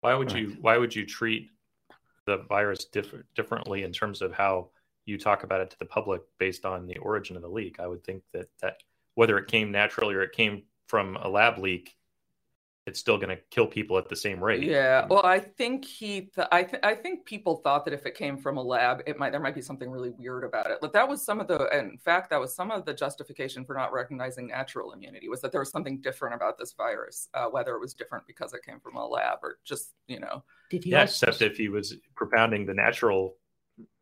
Why 0.00 0.14
would 0.14 0.32
you 0.32 0.56
Why 0.60 0.76
would 0.76 0.94
you 0.94 1.06
treat 1.06 1.50
the 2.26 2.38
virus 2.48 2.84
diff- 2.84 3.14
differently 3.34 3.84
in 3.84 3.92
terms 3.92 4.22
of 4.22 4.32
how 4.32 4.70
you 5.08 5.18
talk 5.18 5.42
about 5.42 5.60
it 5.60 5.70
to 5.70 5.78
the 5.78 5.84
public 5.86 6.22
based 6.38 6.64
on 6.64 6.86
the 6.86 6.98
origin 6.98 7.36
of 7.36 7.42
the 7.42 7.48
leak? 7.48 7.80
I 7.80 7.86
would 7.86 8.04
think 8.04 8.22
that 8.32 8.48
that 8.62 8.82
whether 9.14 9.38
it 9.38 9.48
came 9.48 9.72
naturally 9.72 10.14
or 10.14 10.22
it 10.22 10.32
came 10.32 10.62
from 10.86 11.16
a 11.16 11.28
lab 11.28 11.58
leak, 11.58 11.96
it's 12.86 12.98
still 13.00 13.18
going 13.18 13.28
to 13.28 13.42
kill 13.50 13.66
people 13.66 13.98
at 13.98 14.08
the 14.08 14.16
same 14.16 14.42
rate. 14.42 14.62
Yeah. 14.62 15.06
Well, 15.10 15.26
I 15.26 15.40
think 15.40 15.84
he, 15.84 16.22
th- 16.34 16.48
I, 16.50 16.62
th- 16.62 16.80
I 16.82 16.94
think 16.94 17.26
people 17.26 17.56
thought 17.56 17.84
that 17.84 17.92
if 17.92 18.06
it 18.06 18.14
came 18.14 18.38
from 18.38 18.56
a 18.56 18.62
lab, 18.62 19.02
it 19.06 19.18
might 19.18 19.30
there 19.30 19.40
might 19.40 19.54
be 19.54 19.60
something 19.60 19.90
really 19.90 20.08
weird 20.16 20.42
about 20.44 20.70
it. 20.70 20.78
But 20.80 20.94
that 20.94 21.06
was 21.06 21.22
some 21.22 21.38
of 21.38 21.48
the, 21.48 21.68
in 21.78 21.98
fact, 21.98 22.30
that 22.30 22.40
was 22.40 22.54
some 22.54 22.70
of 22.70 22.86
the 22.86 22.94
justification 22.94 23.66
for 23.66 23.74
not 23.74 23.92
recognizing 23.92 24.46
natural 24.46 24.92
immunity 24.92 25.28
was 25.28 25.42
that 25.42 25.52
there 25.52 25.60
was 25.60 25.70
something 25.70 26.00
different 26.00 26.34
about 26.34 26.56
this 26.56 26.72
virus, 26.72 27.28
uh, 27.34 27.46
whether 27.48 27.74
it 27.74 27.80
was 27.80 27.92
different 27.92 28.26
because 28.26 28.54
it 28.54 28.62
came 28.64 28.80
from 28.80 28.96
a 28.96 29.06
lab 29.06 29.40
or 29.42 29.58
just, 29.66 29.92
you 30.06 30.20
know, 30.20 30.42
Did 30.70 30.84
he 30.84 30.90
Yeah, 30.92 31.00
also- 31.02 31.26
except 31.26 31.42
if 31.42 31.58
he 31.58 31.68
was 31.68 31.94
propounding 32.14 32.64
the 32.64 32.72
natural 32.74 33.36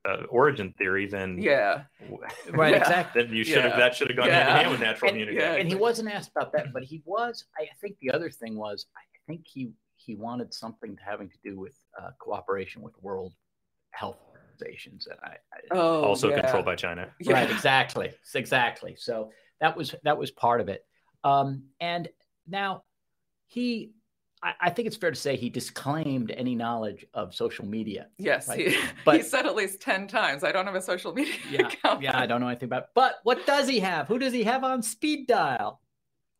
uh, 0.09 0.23
origin 0.29 0.73
theory, 0.79 1.07
then 1.07 1.39
yeah, 1.39 1.85
right, 2.51 2.73
Yeah. 2.73 2.79
exactly. 2.79 3.23
then 3.23 3.35
you 3.35 3.45
should 3.45 3.63
have 3.63 3.73
Yeah. 3.73 3.77
that 3.79 3.95
should 3.95 4.09
have 4.09 4.17
gone 4.17 4.31
hand 4.31 4.49
in 4.49 4.55
hand 4.57 4.71
with 4.71 4.81
natural 4.81 5.09
And- 5.11 5.17
immunity. 5.21 5.39
yeah. 5.39 5.55
and 5.55 5.69
he 5.69 5.75
wasn't 5.75 6.11
asked 6.11 6.31
about 6.35 6.53
that, 6.53 6.73
but 6.73 6.83
he 6.85 7.03
was. 7.05 7.45
I 7.59 7.69
think 7.81 7.99
the 8.01 8.11
other 8.13 8.31
thing 8.31 8.57
was, 8.57 8.87
I 8.97 9.03
think 9.27 9.47
he 9.47 9.71
he 9.97 10.15
wanted 10.15 10.55
something 10.55 10.97
having 11.05 11.29
to 11.29 11.37
do 11.43 11.59
with 11.59 11.77
uh, 12.01 12.11
cooperation 12.21 12.83
with 12.83 12.95
World 13.03 13.33
Health 13.91 14.19
Organizations, 14.31 15.07
and 15.09 15.19
I, 15.23 15.37
I 15.53 15.59
oh, 15.73 16.03
also 16.05 16.31
yeah. 16.31 16.41
controlled 16.41 16.65
by 16.67 16.77
China. 16.77 17.09
Yeah. 17.21 17.33
right, 17.33 17.51
exactly, 17.51 18.13
exactly. 18.35 18.95
So 18.97 19.33
that 19.61 19.77
was 19.77 19.95
that 20.05 20.17
was 20.19 20.31
part 20.31 20.61
of 20.61 20.69
it. 20.69 20.85
Um, 21.25 21.65
and 21.81 22.09
now 22.47 22.85
he 23.47 23.93
I, 24.43 24.53
I 24.61 24.71
think 24.71 24.87
it's 24.87 24.97
fair 24.97 25.11
to 25.11 25.17
say 25.17 25.37
he 25.37 25.49
disclaimed 25.49 26.31
any 26.37 26.55
knowledge 26.55 27.07
of 27.15 27.35
social 27.35 27.65
media. 27.67 28.09
Yes, 28.19 28.49
Right. 28.49 28.69
he, 28.69 28.77
But- 29.05 29.17
he 29.17 29.23
said 29.23 29.47
at 29.47 29.57
least 29.57 29.81
10 29.81 30.07
times, 30.09 30.45
I 30.45 30.53
don't 30.53 30.67
have 30.67 30.75
a 30.75 30.81
social 30.83 31.13
media 31.13 31.35
Yeah, 31.51 31.67
account. 31.69 32.03
yeah, 32.03 32.19
I 32.19 32.27
don't 32.27 32.41
know 32.41 32.49
anything 32.49 32.67
about. 32.69 32.85
It. 32.85 32.89
But 32.95 33.17
what 33.23 33.47
does 33.47 33.69
he 33.69 33.81
have? 33.81 34.09
Who 34.09 34.19
does 34.19 34.33
he 34.33 34.45
have 34.45 34.63
on 34.65 34.83
speed 34.83 35.27
dial? 35.27 35.81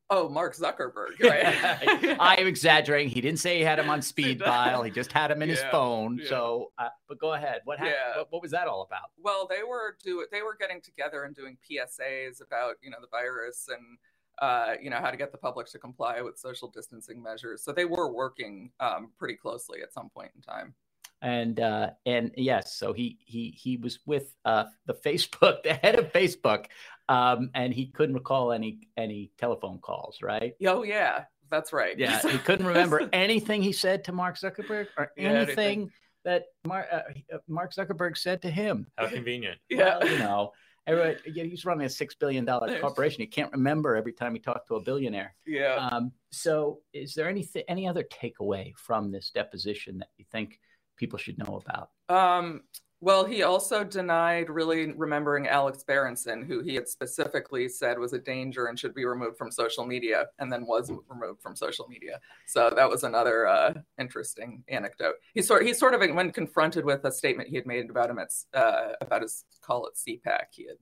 Oh, 0.09 0.29
Mark 0.29 0.55
Zuckerberg. 0.55 1.19
Right. 1.21 2.17
I 2.21 2.37
am 2.39 2.47
exaggerating. 2.47 3.09
He 3.11 3.21
didn't 3.21 3.41
say 3.41 3.57
he 3.59 3.65
had 3.65 3.81
him 3.81 3.91
on 3.91 4.03
speed 4.03 4.39
dial. 4.39 4.85
He 4.85 4.91
just 4.93 5.11
had 5.11 5.33
him 5.33 5.43
in 5.43 5.49
his 5.49 5.61
phone. 5.73 6.19
yeah. 6.23 6.29
So, 6.29 6.71
uh, 6.79 6.91
but 7.09 7.19
go 7.19 7.33
ahead. 7.33 7.63
What 7.65 7.79
happened? 7.79 7.97
Yeah. 8.13 8.19
What, 8.19 8.33
what 8.35 8.43
was 8.43 8.53
that 8.53 8.69
all 8.69 8.83
about? 8.83 9.11
well, 9.19 9.49
they 9.51 9.65
were 9.69 9.97
do 10.05 10.25
they 10.31 10.43
were 10.43 10.55
getting 10.61 10.81
together 10.81 11.25
and 11.25 11.35
doing 11.35 11.57
PSAs 11.69 12.41
about, 12.41 12.77
you 12.83 12.91
know, 12.91 12.99
the 13.01 13.09
virus 13.11 13.67
and 13.69 13.99
uh, 14.41 14.75
you 14.83 14.91
know, 14.91 14.97
how 14.99 15.11
to 15.11 15.17
get 15.17 15.33
the 15.33 15.39
public 15.39 15.67
to 15.69 15.79
comply 15.79 16.21
with 16.21 16.39
social 16.39 16.69
distancing 16.71 17.23
measures. 17.23 17.63
So 17.63 17.73
they 17.73 17.85
were 17.85 18.13
working 18.13 18.71
um, 18.81 19.11
pretty 19.19 19.35
closely 19.35 19.83
at 19.83 19.93
some 19.93 20.09
point 20.11 20.31
in 20.35 20.43
time. 20.43 20.75
And 21.23 21.59
uh, 21.61 21.91
and 22.05 22.31
yes, 22.37 22.75
so 22.77 22.93
he 22.93 23.19
he 23.25 23.51
he 23.51 23.79
was 23.79 24.01
with 24.05 24.35
uh, 24.45 24.65
the 24.85 24.93
Facebook, 24.95 25.63
the 25.65 25.73
head 25.75 25.99
of 25.99 26.13
Facebook, 26.13 26.67
um, 27.09 27.51
and 27.55 27.73
he 27.73 27.87
couldn't 27.87 28.15
recall 28.15 28.53
any 28.53 28.81
any 28.99 29.33
telephone 29.39 29.79
calls, 29.79 30.19
right? 30.23 30.53
Oh 30.67 30.83
yeah, 30.83 31.25
that's 31.51 31.73
right. 31.73 31.99
Yeah, 31.99 32.21
he 32.31 32.37
couldn't 32.39 32.67
remember 32.67 33.09
anything 33.15 33.63
he 33.63 33.73
said 33.73 34.05
to 34.05 34.13
Mark 34.13 34.37
Zuckerberg 34.39 34.89
or 34.99 35.11
Yeah, 35.17 35.31
anything 35.31 35.57
anything. 35.57 35.91
that 36.27 36.45
Mark 36.67 36.87
uh, 36.93 36.97
uh, 37.33 37.39
Mark 37.49 37.73
Zuckerberg 37.75 38.19
said 38.19 38.43
to 38.43 38.51
him. 38.51 38.87
How 38.99 39.07
convenient. 39.09 39.59
yeah. 39.71 39.99
Well, 39.99 40.09
you 40.11 40.19
know, 40.19 40.53
everybody, 40.87 41.19
yeah, 41.33 41.45
he's 41.45 41.65
running 41.65 41.87
a 41.87 41.89
six 41.89 42.15
billion 42.15 42.45
dollar 42.45 42.79
corporation. 42.81 43.21
He 43.21 43.27
can't 43.27 43.53
remember 43.53 43.97
every 43.97 44.13
time 44.13 44.35
he 44.35 44.41
talked 44.41 44.69
to 44.69 44.77
a 44.77 44.81
billionaire. 44.83 45.35
yeah. 45.47 45.89
Um, 45.91 46.13
so, 46.31 46.81
is 46.93 47.15
there 47.15 47.29
anything, 47.29 47.65
any 47.69 47.89
other 47.89 48.05
takeaway 48.05 48.73
from 48.77 49.11
this 49.11 49.31
deposition 49.31 49.99
that 49.99 50.09
you 50.17 50.25
think 50.31 50.61
people 50.97 51.19
should 51.19 51.39
know 51.39 51.63
about? 51.65 51.91
Um, 52.09 52.63
well, 53.01 53.27
he 53.27 53.43
also 53.43 53.85
denied 53.85 54.49
really 54.49 54.93
remembering 54.93 55.49
Alex 55.49 55.85
Berenson, 55.85 56.43
who 56.43 56.63
he 56.63 56.75
had 56.75 56.89
specifically 56.89 57.69
said 57.69 57.99
was 57.99 58.15
a 58.15 58.19
danger 58.19 58.67
and 58.67 58.79
should 58.79 58.95
be 58.95 59.05
removed 59.05 59.37
from 59.37 59.51
social 59.51 59.85
media, 59.85 60.27
and 60.39 60.51
then 60.51 60.67
was 60.67 60.91
removed 61.09 61.43
from 61.43 61.55
social 61.55 61.87
media. 61.89 62.19
So 62.47 62.71
that 62.75 62.89
was 62.89 63.05
another 63.05 63.47
uh, 63.47 63.75
interesting 63.99 64.65
anecdote. 64.69 65.17
He 65.35 65.43
sort 65.43 65.67
he 65.67 65.75
sort 65.75 65.93
of 65.93 66.01
when 66.15 66.31
confronted 66.33 66.87
with 66.87 67.05
a 67.05 67.13
statement 67.13 67.51
he 67.51 67.57
had 67.57 67.67
made 67.67 67.91
about 67.91 68.09
him 68.09 68.19
at 68.19 68.31
uh, 68.55 68.93
about 69.03 69.23
his 69.23 69.45
call 69.61 69.87
at 69.87 69.95
CPAC, 69.97 70.47
he 70.53 70.67
had 70.67 70.77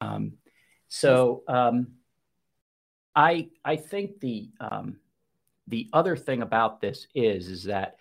Um, 0.00 0.32
so, 0.88 1.42
um, 1.46 1.88
I 3.14 3.50
I 3.64 3.76
think 3.76 4.20
the 4.20 4.48
um, 4.60 4.96
the 5.66 5.88
other 5.92 6.16
thing 6.16 6.40
about 6.40 6.80
this 6.80 7.06
is 7.14 7.48
is 7.48 7.64
that 7.64 7.96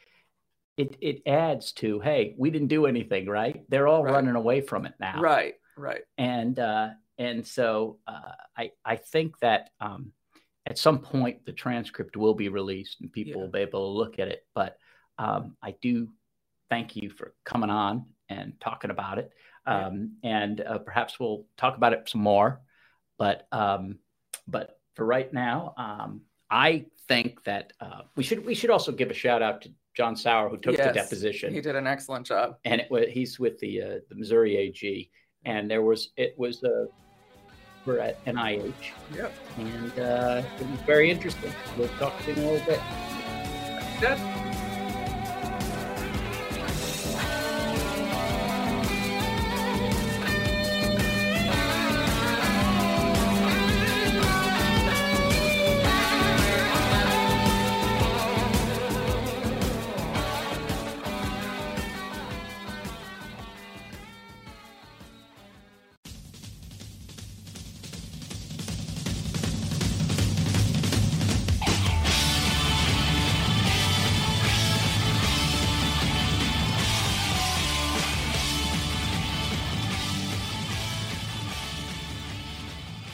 it 0.77 0.97
it 1.01 1.21
adds 1.27 1.71
to 1.73 1.99
hey, 1.99 2.35
we 2.37 2.49
didn't 2.49 2.67
do 2.67 2.85
anything, 2.85 3.27
right? 3.27 3.63
They're 3.69 3.87
all 3.87 4.03
Right. 4.03 4.13
running 4.13 4.35
away 4.35 4.61
from 4.61 4.85
it 4.85 4.93
now, 4.99 5.19
right, 5.21 5.55
right, 5.77 6.01
and 6.17 6.57
uh, 6.57 6.89
and 7.17 7.45
so 7.45 7.99
uh, 8.07 8.31
I 8.57 8.71
I 8.83 8.95
think 8.95 9.37
that 9.39 9.69
um, 9.79 10.11
at 10.65 10.77
some 10.77 10.99
point 10.99 11.45
the 11.45 11.53
transcript 11.53 12.17
will 12.17 12.33
be 12.33 12.49
released 12.49 13.01
and 13.01 13.11
people 13.11 13.33
Yeah. 13.33 13.41
will 13.45 13.51
be 13.51 13.59
able 13.59 13.91
to 13.93 13.97
look 13.97 14.19
at 14.19 14.27
it. 14.29 14.45
But 14.55 14.77
um, 15.17 15.55
I 15.61 15.75
do 15.81 16.09
thank 16.69 16.95
you 16.95 17.09
for 17.11 17.35
coming 17.43 17.69
on 17.69 18.05
and 18.29 18.53
talking 18.59 18.89
about 18.89 19.19
it, 19.19 19.31
Yeah. 19.67 19.87
um, 19.87 20.13
and 20.23 20.59
uh, 20.61 20.79
perhaps 20.79 21.19
we'll 21.19 21.45
talk 21.57 21.77
about 21.77 21.93
it 21.93 22.09
some 22.09 22.21
more. 22.21 22.61
But 23.19 23.47
um, 23.51 23.99
but 24.47 24.79
for 24.95 25.05
right 25.05 25.31
now, 25.31 25.73
um, 25.77 26.21
I 26.49 26.85
think 27.07 27.43
that 27.43 27.73
uh, 27.79 28.01
we 28.15 28.23
should 28.23 28.43
we 28.43 28.55
should 28.55 28.71
also 28.71 28.91
give 28.91 29.11
a 29.11 29.13
shout 29.13 29.43
out 29.43 29.61
to 29.61 29.71
John 29.95 30.15
Sauer 30.15 30.49
who 30.49 30.57
took 30.57 30.77
the 30.77 30.91
deposition 30.91 31.53
He 31.53 31.61
did 31.61 31.75
an 31.75 31.87
excellent 31.87 32.25
job. 32.25 32.55
and 32.65 32.81
it 32.81 32.89
was 32.89 33.05
he's 33.09 33.39
with 33.39 33.59
the 33.59 33.81
uh, 33.81 33.87
the 34.09 34.15
Missouri 34.15 34.55
AG, 34.57 35.09
and 35.45 35.69
there 35.69 35.81
was 35.81 36.09
it 36.17 36.33
was 36.37 36.63
uh, 36.63 36.85
we're 37.85 37.99
at 37.99 38.23
NIH, 38.25 38.73
Yep. 39.15 39.33
and 39.57 39.99
uh, 39.99 40.41
it 40.59 40.67
was 40.69 40.79
very 40.85 41.11
interesting. 41.11 41.51
We'll 41.77 41.89
talk 41.99 42.17
to 42.19 42.23
him 42.33 42.37
in 42.39 42.43
a 42.43 42.51
little 42.51 42.65
bit. 42.67 42.79
Good. 44.01 44.42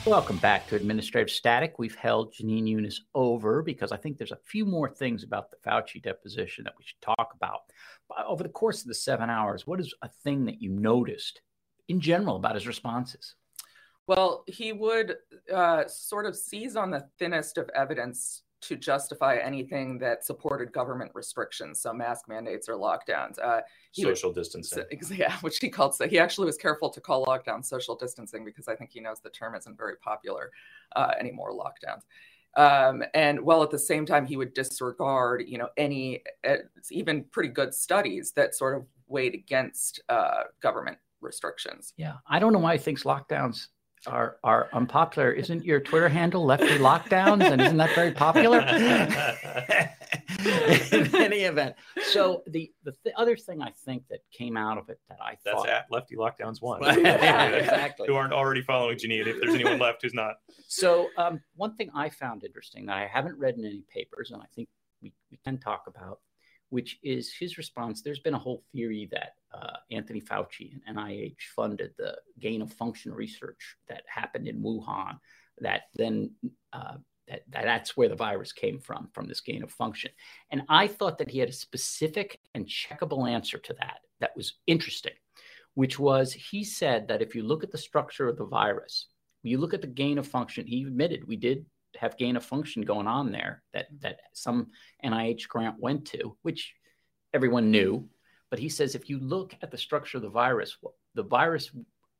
Welcome 0.09 0.37
back 0.37 0.65
to 0.67 0.75
Administrative 0.75 1.29
Static. 1.29 1.77
We've 1.77 1.93
held 1.93 2.33
Janine 2.33 2.63
Younes 2.63 2.95
over 3.13 3.61
because 3.61 3.91
I 3.91 3.97
think 3.97 4.17
there's 4.17 4.31
a 4.31 4.39
few 4.43 4.65
more 4.65 4.89
things 4.89 5.23
about 5.23 5.51
the 5.51 5.57
Fauci 5.57 6.01
deposition 6.01 6.63
that 6.63 6.73
we 6.79 6.83
should 6.83 6.99
talk 6.99 7.29
about. 7.35 7.59
But 8.07 8.25
over 8.25 8.41
the 8.41 8.49
course 8.49 8.81
of 8.81 8.87
the 8.87 8.95
seven 8.95 9.29
hours, 9.29 9.67
what 9.67 9.79
is 9.79 9.93
a 10.01 10.09
thing 10.23 10.45
that 10.45 10.63
you 10.63 10.71
noticed 10.71 11.41
in 11.89 12.01
general 12.01 12.37
about 12.37 12.55
his 12.55 12.65
responses? 12.65 13.35
Well, 14.07 14.45
he 14.47 14.73
would 14.73 15.17
uh, 15.53 15.83
sort 15.85 16.25
of 16.25 16.35
seize 16.35 16.75
on 16.75 16.89
the 16.89 17.07
thinnest 17.19 17.59
of 17.59 17.69
evidence 17.75 18.41
to 18.61 18.75
justify 18.75 19.37
anything 19.37 19.97
that 19.99 20.25
supported 20.25 20.71
government 20.73 21.11
restrictions, 21.13 21.79
so 21.81 21.93
mask 21.93 22.27
mandates 22.27 22.67
or 22.67 22.73
lockdowns. 22.75 23.39
Uh, 23.41 23.61
he 23.91 24.05
would- 24.05 24.15
Social 24.17 24.33
distancing. 24.33 24.83
so- 25.01 25.13
yeah, 25.15 25.37
which 25.41 25.59
he 25.59 25.69
called 25.69 25.95
so. 25.95 26.07
He 26.07 26.19
actually 26.19 26.45
was 26.45 26.57
careful 26.57 26.89
to 26.89 26.99
call 27.01 27.25
lockdown 27.25 27.63
social 27.63 27.95
distancing 27.95 28.43
because 28.43 28.67
I 28.67 28.75
think 28.75 28.91
he 28.91 28.99
knows 28.99 29.19
the 29.21 29.29
term 29.29 29.55
isn't 29.55 29.77
very 29.77 29.95
popular 29.97 30.51
uh, 30.95 31.11
anymore. 31.19 31.51
Lockdowns. 31.51 32.01
Um, 32.57 33.03
and 33.13 33.39
while 33.41 33.61
at 33.63 33.69
the 33.69 33.79
same 33.79 34.05
time 34.05 34.25
he 34.25 34.35
would 34.35 34.53
disregard, 34.53 35.43
you 35.47 35.57
know, 35.57 35.69
any 35.77 36.23
uh, 36.47 36.55
even 36.89 37.23
pretty 37.25 37.49
good 37.49 37.73
studies 37.73 38.31
that 38.33 38.55
sort 38.55 38.75
of 38.75 38.85
weighed 39.07 39.35
against 39.35 40.01
uh, 40.09 40.43
government 40.59 40.97
restrictions. 41.21 41.93
Yeah, 41.95 42.15
I 42.27 42.39
don't 42.39 42.51
know 42.51 42.59
why 42.59 42.73
he 42.77 42.79
thinks 42.83 43.03
lockdowns 43.03 43.67
are 44.09 44.37
are 44.43 44.69
unpopular. 44.73 45.31
Isn't 45.31 45.63
your 45.63 45.79
Twitter 45.79 46.09
handle 46.09 46.45
Lefty 46.45 46.77
Lockdowns, 46.77 47.49
and 47.49 47.61
isn't 47.61 47.77
that 47.77 47.93
very 47.95 48.11
popular? 48.11 48.59
In 50.91 51.15
any 51.15 51.41
event, 51.41 51.75
so 52.03 52.43
the 52.47 52.71
the 52.83 52.93
th- 53.03 53.15
other 53.17 53.35
thing 53.35 53.61
I 53.61 53.71
think 53.85 54.07
that 54.09 54.19
came 54.31 54.57
out 54.57 54.77
of 54.77 54.89
it 54.89 54.99
that 55.09 55.17
I 55.21 55.37
That's 55.43 55.57
thought 55.57 55.69
at 55.69 55.85
Lefty 55.91 56.15
Lockdowns 56.15 56.61
one. 56.61 56.81
Yeah, 56.83 57.47
exactly. 57.49 58.07
Who 58.07 58.15
aren't 58.15 58.33
already 58.33 58.61
following 58.61 58.97
Janine? 58.97 59.27
If 59.27 59.39
there's 59.41 59.53
anyone 59.53 59.79
left 59.79 60.01
who's 60.01 60.13
not, 60.13 60.35
So, 60.67 61.09
um, 61.17 61.41
one 61.55 61.75
thing 61.75 61.89
I 61.93 62.09
found 62.09 62.43
interesting 62.43 62.85
that 62.87 62.97
I 62.97 63.07
haven't 63.07 63.37
read 63.37 63.55
in 63.57 63.65
any 63.65 63.83
papers, 63.93 64.31
and 64.31 64.41
I 64.41 64.45
think 64.55 64.69
we, 65.01 65.13
we 65.31 65.37
can 65.43 65.57
talk 65.57 65.83
about, 65.87 66.19
which 66.69 66.97
is 67.03 67.33
his 67.33 67.57
response. 67.57 68.01
There's 68.01 68.19
been 68.19 68.33
a 68.33 68.39
whole 68.39 68.63
theory 68.71 69.09
that 69.11 69.33
uh, 69.53 69.77
Anthony 69.91 70.21
Fauci 70.21 70.73
and 70.85 70.97
NIH 70.97 71.41
funded 71.55 71.91
the 71.97 72.17
gain 72.39 72.61
of 72.61 72.71
function 72.73 73.13
research 73.13 73.75
that 73.87 74.03
happened 74.07 74.47
in 74.47 74.61
Wuhan, 74.61 75.17
that 75.61 75.83
then 75.95 76.31
uh, 76.73 76.95
that, 77.27 77.43
that 77.49 77.63
that's 77.63 77.95
where 77.97 78.09
the 78.09 78.15
virus 78.15 78.51
came 78.51 78.79
from, 78.79 79.09
from 79.13 79.27
this 79.27 79.41
gain 79.41 79.63
of 79.63 79.71
function. 79.71 80.11
And 80.51 80.63
I 80.69 80.87
thought 80.87 81.17
that 81.19 81.29
he 81.29 81.39
had 81.39 81.49
a 81.49 81.53
specific 81.53 82.39
and 82.53 82.65
checkable 82.67 83.29
answer 83.29 83.57
to 83.57 83.73
that 83.79 83.99
that 84.19 84.35
was 84.35 84.53
interesting, 84.67 85.13
which 85.75 85.99
was 85.99 86.33
he 86.33 86.63
said 86.63 87.07
that 87.07 87.21
if 87.21 87.35
you 87.35 87.43
look 87.43 87.63
at 87.63 87.71
the 87.71 87.77
structure 87.77 88.27
of 88.27 88.37
the 88.37 88.45
virus, 88.45 89.07
you 89.43 89.57
look 89.57 89.73
at 89.73 89.81
the 89.81 89.87
gain 89.87 90.17
of 90.17 90.27
function, 90.27 90.67
he 90.67 90.83
admitted 90.83 91.27
we 91.27 91.37
did 91.37 91.65
have 91.99 92.17
gain 92.17 92.35
of 92.37 92.45
function 92.45 92.81
going 92.83 93.07
on 93.07 93.31
there 93.31 93.61
that 93.73 93.87
that 93.99 94.19
some 94.33 94.67
NIH 95.03 95.47
grant 95.47 95.75
went 95.79 96.05
to, 96.07 96.37
which 96.41 96.73
everyone 97.33 97.71
knew. 97.71 98.07
But 98.49 98.59
he 98.59 98.69
says 98.69 98.95
if 98.95 99.09
you 99.09 99.19
look 99.19 99.55
at 99.61 99.69
the 99.71 99.77
structure 99.77 100.17
of 100.17 100.23
the 100.23 100.29
virus, 100.29 100.77
the 101.15 101.23
virus 101.23 101.69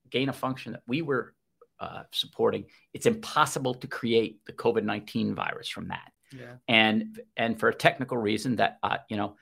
gain 0.09 0.29
of 0.29 0.36
function 0.36 0.74
that 0.74 0.83
we 0.88 1.01
were 1.01 1.33
uh, 1.79 2.03
supporting, 2.12 2.65
it's 2.93 3.05
impossible 3.05 3.74
to 3.75 3.88
create 3.88 4.39
the 4.45 4.53
COVID 4.53 4.83
nineteen 4.83 5.33
virus 5.33 5.69
from 5.69 5.88
that 5.88 6.12
Yeah. 6.33 6.55
and 6.67 7.19
and 7.38 7.59
for 7.59 7.69
a 7.69 7.74
technical 7.74 8.17
reason 8.17 8.57
that 8.57 8.77
uh, 8.83 8.98
you 9.09 9.17
know 9.17 9.36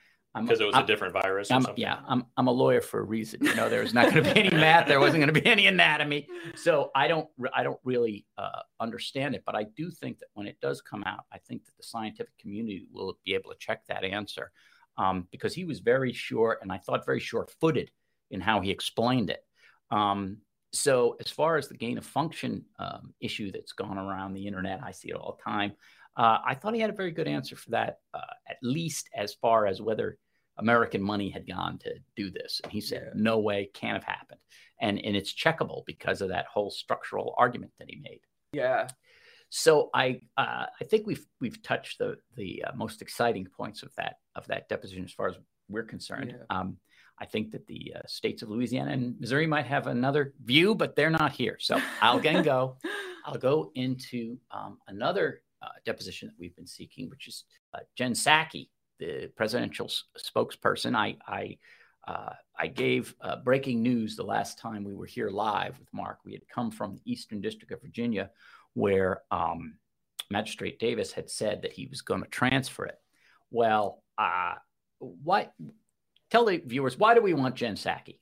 because 0.46 0.60
it 0.60 0.64
was 0.66 0.74
I'm- 0.74 0.84
a 0.84 0.86
different 0.86 1.12
virus. 1.12 1.50
I'm, 1.50 1.62
something? 1.62 1.80
yeah, 1.80 2.00
I'm 2.06 2.24
I'm 2.36 2.46
a 2.46 2.52
lawyer 2.52 2.80
for 2.80 3.00
a 3.00 3.02
reason. 3.02 3.44
You 3.44 3.54
know, 3.54 3.68
there's 3.68 3.94
not 3.94 4.12
going 4.12 4.24
to 4.24 4.34
be 4.34 4.40
any 4.40 4.50
math. 4.50 4.88
There 4.88 5.00
wasn't 5.00 5.22
going 5.22 5.32
to 5.34 5.40
be 5.40 5.46
any 5.46 5.66
anatomy. 5.66 6.28
So 6.54 6.90
I 6.94 7.08
don't 7.08 7.28
I 7.54 7.62
don't 7.62 7.80
really 7.84 8.26
uh, 8.36 8.60
understand 8.80 9.34
it. 9.34 9.42
But 9.44 9.54
I 9.54 9.64
do 9.76 9.90
think 9.90 10.18
that 10.20 10.28
when 10.34 10.46
it 10.46 10.58
does 10.60 10.80
come 10.80 11.04
out, 11.04 11.24
I 11.32 11.38
think 11.38 11.64
that 11.64 11.76
the 11.76 11.84
scientific 11.84 12.36
community 12.38 12.86
will 12.92 13.18
be 13.24 13.34
able 13.34 13.50
to 13.50 13.56
check 13.58 13.86
that 13.86 14.04
answer 14.04 14.50
um, 14.96 15.26
because 15.30 15.54
he 15.54 15.64
was 15.64 15.80
very 15.80 16.12
sure, 16.12 16.58
and 16.60 16.72
I 16.72 16.78
thought 16.78 17.06
very 17.06 17.20
sure-footed 17.20 17.90
in 18.30 18.40
how 18.40 18.60
he 18.60 18.70
explained 18.70 19.30
it. 19.30 19.42
Um, 19.90 20.38
so 20.72 21.16
as 21.18 21.30
far 21.30 21.56
as 21.56 21.68
the 21.68 21.76
gain 21.76 21.96
of 21.96 22.04
function 22.04 22.64
um, 22.78 23.14
issue 23.20 23.50
that's 23.50 23.72
gone 23.72 23.96
around 23.96 24.34
the 24.34 24.46
internet, 24.46 24.80
I 24.84 24.90
see 24.90 25.08
it 25.08 25.14
all 25.16 25.38
the 25.38 25.50
time. 25.50 25.72
Uh, 26.16 26.38
I 26.44 26.54
thought 26.54 26.74
he 26.74 26.80
had 26.80 26.90
a 26.90 26.94
very 26.94 27.12
good 27.12 27.28
answer 27.28 27.56
for 27.56 27.70
that, 27.70 28.00
uh, 28.12 28.34
at 28.48 28.56
least 28.62 29.08
as 29.14 29.34
far 29.34 29.66
as 29.66 29.80
whether 29.80 30.18
American 30.58 31.02
money 31.02 31.30
had 31.30 31.46
gone 31.46 31.78
to 31.78 31.94
do 32.16 32.30
this. 32.30 32.60
And 32.62 32.72
he 32.72 32.80
said, 32.80 33.02
Yeah. 33.06 33.12
no 33.14 33.38
way, 33.38 33.70
can't 33.72 33.94
have 33.94 34.04
happened. 34.04 34.40
And, 34.80 34.98
and 35.04 35.16
it's 35.16 35.34
checkable 35.34 35.84
because 35.86 36.20
of 36.20 36.28
that 36.28 36.46
whole 36.46 36.70
structural 36.70 37.34
argument 37.36 37.72
that 37.78 37.90
he 37.90 38.00
made. 38.02 38.20
Yeah. 38.52 38.88
So 39.50 39.88
I 39.94 40.20
uh, 40.36 40.66
I 40.80 40.84
think 40.84 41.06
we've 41.06 41.24
we've 41.40 41.62
touched 41.62 41.98
the 41.98 42.16
the 42.36 42.64
uh, 42.66 42.72
most 42.74 43.00
exciting 43.00 43.46
points 43.46 43.82
of 43.82 43.90
that 43.96 44.16
of 44.34 44.46
that 44.48 44.68
deposition 44.68 45.04
as 45.04 45.12
far 45.12 45.28
as 45.28 45.36
we're 45.68 45.84
concerned. 45.84 46.34
Yeah. 46.36 46.56
Um, 46.56 46.76
I 47.18 47.24
think 47.24 47.52
that 47.52 47.66
the 47.66 47.94
uh, 47.96 48.00
states 48.06 48.42
of 48.42 48.50
Louisiana 48.50 48.92
and 48.92 49.18
Missouri 49.18 49.46
might 49.46 49.66
have 49.66 49.86
another 49.86 50.34
view, 50.44 50.74
but 50.74 50.94
they're 50.96 51.10
not 51.10 51.32
here. 51.32 51.56
So 51.60 51.80
I'll 52.00 52.18
again 52.18 52.42
go. 52.42 52.76
I'll 53.24 53.38
go 53.38 53.72
into 53.74 54.38
um, 54.50 54.78
another 54.86 55.42
uh, 55.60 55.68
deposition 55.84 56.28
that 56.28 56.34
we've 56.38 56.54
been 56.54 56.66
seeking, 56.66 57.10
which 57.10 57.26
is 57.28 57.44
uh, 57.74 57.80
Jen 57.96 58.12
Psaki, 58.12 58.68
the 58.98 59.30
presidential 59.36 59.86
s- 59.86 60.04
spokesperson. 60.18 60.94
I 60.94 61.16
I, 61.26 61.58
uh, 62.06 62.32
I 62.58 62.66
gave 62.66 63.14
uh, 63.20 63.36
breaking 63.36 63.82
news 63.82 64.16
the 64.16 64.22
last 64.24 64.58
time 64.58 64.84
we 64.84 64.94
were 64.94 65.06
here 65.06 65.30
live 65.30 65.78
with 65.78 65.92
Mark. 65.92 66.18
We 66.24 66.32
had 66.32 66.48
come 66.48 66.70
from 66.70 66.94
the 66.94 67.02
Eastern 67.04 67.40
District 67.40 67.72
of 67.72 67.82
Virginia, 67.82 68.30
where 68.74 69.22
um, 69.30 69.74
Magistrate 70.30 70.78
Davis 70.78 71.12
had 71.12 71.30
said 71.30 71.62
that 71.62 71.72
he 71.72 71.86
was 71.86 72.02
going 72.02 72.22
to 72.22 72.28
transfer 72.28 72.86
it. 72.86 72.98
Well, 73.50 74.02
uh, 74.16 74.54
why? 74.98 75.48
Tell 76.30 76.44
the 76.44 76.58
viewers 76.58 76.98
why 76.98 77.14
do 77.14 77.22
we 77.22 77.34
want 77.34 77.54
Jen 77.54 77.74
Psaki? 77.74 78.18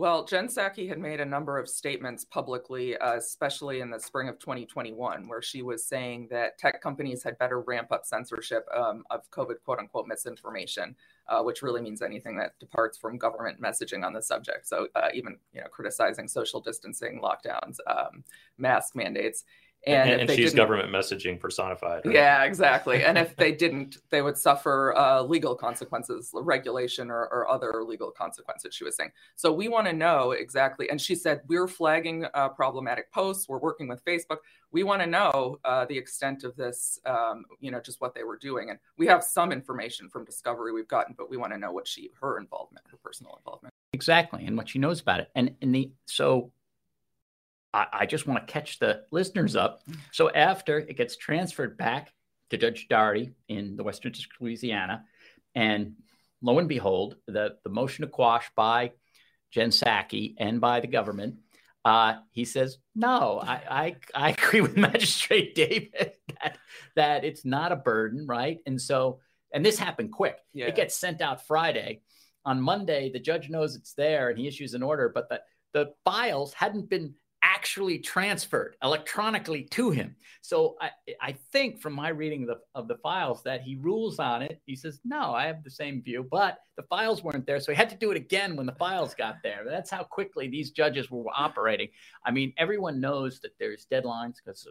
Well, 0.00 0.24
Jen 0.24 0.46
Psaki 0.46 0.88
had 0.88 1.00
made 1.00 1.18
a 1.18 1.24
number 1.24 1.58
of 1.58 1.68
statements 1.68 2.24
publicly, 2.24 2.96
uh, 2.98 3.16
especially 3.16 3.80
in 3.80 3.90
the 3.90 3.98
spring 3.98 4.28
of 4.28 4.38
2021, 4.38 5.26
where 5.26 5.42
she 5.42 5.60
was 5.60 5.84
saying 5.84 6.28
that 6.30 6.56
tech 6.56 6.80
companies 6.80 7.24
had 7.24 7.36
better 7.36 7.60
ramp 7.62 7.90
up 7.90 8.06
censorship 8.06 8.64
um, 8.72 9.02
of 9.10 9.28
COVID 9.32 9.56
quote 9.64 9.80
unquote 9.80 10.06
misinformation, 10.06 10.94
uh, 11.26 11.42
which 11.42 11.62
really 11.62 11.80
means 11.80 12.00
anything 12.00 12.36
that 12.36 12.56
departs 12.60 12.96
from 12.96 13.18
government 13.18 13.60
messaging 13.60 14.04
on 14.04 14.12
the 14.12 14.22
subject. 14.22 14.68
So 14.68 14.86
uh, 14.94 15.08
even 15.14 15.36
you 15.52 15.62
know 15.62 15.66
criticizing 15.66 16.28
social 16.28 16.60
distancing, 16.60 17.20
lockdowns, 17.20 17.78
um, 17.88 18.22
mask 18.56 18.94
mandates, 18.94 19.42
And, 19.86 20.10
if 20.10 20.20
and 20.20 20.28
they 20.28 20.36
she's 20.36 20.54
government 20.54 20.92
messaging 20.92 21.38
personified. 21.38 22.04
right? 22.04 22.14
Yeah, 22.14 22.44
exactly. 22.44 23.04
And 23.04 23.16
if 23.16 23.36
they 23.36 23.52
didn't, 23.52 23.98
they 24.10 24.22
would 24.22 24.36
suffer 24.36 24.94
uh, 24.96 25.22
legal 25.22 25.54
consequences, 25.54 26.30
regulation, 26.34 27.10
or, 27.10 27.28
or 27.28 27.48
other 27.48 27.84
legal 27.84 28.10
consequences, 28.10 28.74
she 28.74 28.84
was 28.84 28.96
saying. 28.96 29.12
So 29.36 29.52
we 29.52 29.68
want 29.68 29.86
to 29.86 29.92
know 29.92 30.32
exactly. 30.32 30.90
And 30.90 31.00
she 31.00 31.14
said, 31.14 31.42
We're 31.46 31.68
flagging 31.68 32.26
uh, 32.34 32.48
problematic 32.50 33.12
posts. 33.12 33.48
We're 33.48 33.58
working 33.60 33.88
with 33.88 34.04
Facebook. 34.04 34.38
We 34.72 34.82
want 34.82 35.00
to 35.00 35.06
know 35.06 35.58
uh, 35.64 35.86
the 35.86 35.96
extent 35.96 36.44
of 36.44 36.54
this, 36.56 36.98
um, 37.06 37.44
you 37.60 37.70
know, 37.70 37.80
just 37.80 38.00
what 38.00 38.14
they 38.14 38.24
were 38.24 38.36
doing. 38.36 38.70
And 38.70 38.78
we 38.98 39.06
have 39.06 39.24
some 39.24 39.52
information 39.52 40.10
from 40.10 40.24
Discovery 40.24 40.72
we've 40.72 40.88
gotten, 40.88 41.14
but 41.16 41.30
we 41.30 41.36
want 41.36 41.52
to 41.52 41.58
know 41.58 41.72
what 41.72 41.86
she, 41.86 42.10
her 42.20 42.38
involvement, 42.38 42.84
her 42.90 42.98
personal 43.02 43.36
involvement. 43.36 43.72
Exactly, 43.94 44.44
and 44.44 44.56
what 44.56 44.68
she 44.68 44.78
knows 44.78 45.00
about 45.00 45.20
it. 45.20 45.30
And 45.34 45.54
in 45.62 45.72
the 45.72 45.90
so 46.04 46.52
I, 47.72 47.86
I 47.92 48.06
just 48.06 48.26
want 48.26 48.46
to 48.46 48.52
catch 48.52 48.78
the 48.78 49.02
listeners 49.10 49.56
up. 49.56 49.82
So 50.12 50.30
after 50.30 50.78
it 50.78 50.96
gets 50.96 51.16
transferred 51.16 51.76
back 51.76 52.12
to 52.50 52.56
Judge 52.56 52.88
Doherty 52.88 53.32
in 53.48 53.76
the 53.76 53.84
Western 53.84 54.12
District 54.12 54.36
of 54.36 54.44
Louisiana, 54.44 55.04
and 55.54 55.94
lo 56.42 56.58
and 56.58 56.68
behold, 56.68 57.16
the, 57.26 57.56
the 57.64 57.70
motion 57.70 58.02
to 58.02 58.10
quash 58.10 58.50
by 58.56 58.92
Jen 59.50 59.70
Psaki 59.70 60.34
and 60.38 60.60
by 60.60 60.80
the 60.80 60.86
government, 60.86 61.36
uh, 61.84 62.16
he 62.32 62.44
says, 62.44 62.78
no, 62.94 63.40
I, 63.42 63.62
I, 63.70 63.96
I 64.14 64.30
agree 64.38 64.60
with 64.60 64.76
Magistrate 64.76 65.54
Davis 65.54 65.90
that, 66.42 66.58
that 66.96 67.24
it's 67.24 67.44
not 67.44 67.72
a 67.72 67.76
burden, 67.76 68.26
right? 68.26 68.58
And 68.66 68.80
so, 68.80 69.20
and 69.52 69.64
this 69.64 69.78
happened 69.78 70.12
quick. 70.12 70.38
Yeah. 70.52 70.66
It 70.66 70.76
gets 70.76 70.94
sent 70.94 71.20
out 71.20 71.46
Friday. 71.46 72.02
On 72.44 72.60
Monday, 72.60 73.10
the 73.12 73.18
judge 73.18 73.50
knows 73.50 73.74
it's 73.74 73.94
there 73.94 74.30
and 74.30 74.38
he 74.38 74.46
issues 74.46 74.74
an 74.74 74.82
order, 74.82 75.10
but 75.14 75.28
the, 75.28 75.40
the 75.72 75.92
files 76.04 76.52
hadn't 76.54 76.88
been 76.88 77.14
actually 77.58 77.98
transferred 77.98 78.76
electronically 78.84 79.64
to 79.64 79.90
him. 79.90 80.14
So 80.42 80.76
I, 80.80 80.90
I 81.20 81.32
think 81.50 81.80
from 81.80 81.92
my 81.92 82.10
reading 82.10 82.42
of 82.42 82.48
the, 82.48 82.58
of 82.76 82.86
the 82.86 82.98
files 82.98 83.42
that 83.42 83.62
he 83.62 83.74
rules 83.74 84.20
on 84.20 84.42
it. 84.42 84.62
He 84.64 84.76
says, 84.76 85.00
no, 85.04 85.34
I 85.34 85.46
have 85.46 85.64
the 85.64 85.70
same 85.70 86.00
view, 86.00 86.24
but 86.30 86.58
the 86.76 86.84
files 86.84 87.24
weren't 87.24 87.46
there. 87.46 87.58
So 87.58 87.72
he 87.72 87.76
had 87.76 87.90
to 87.90 87.96
do 87.96 88.12
it 88.12 88.16
again 88.16 88.54
when 88.54 88.64
the 88.64 88.76
files 88.76 89.12
got 89.12 89.38
there. 89.42 89.64
That's 89.68 89.90
how 89.90 90.04
quickly 90.04 90.46
these 90.46 90.70
judges 90.70 91.10
were 91.10 91.24
operating. 91.34 91.88
I 92.24 92.30
mean, 92.30 92.52
everyone 92.56 93.00
knows 93.00 93.40
that 93.40 93.58
there's 93.58 93.88
deadlines 93.90 94.36
because 94.36 94.68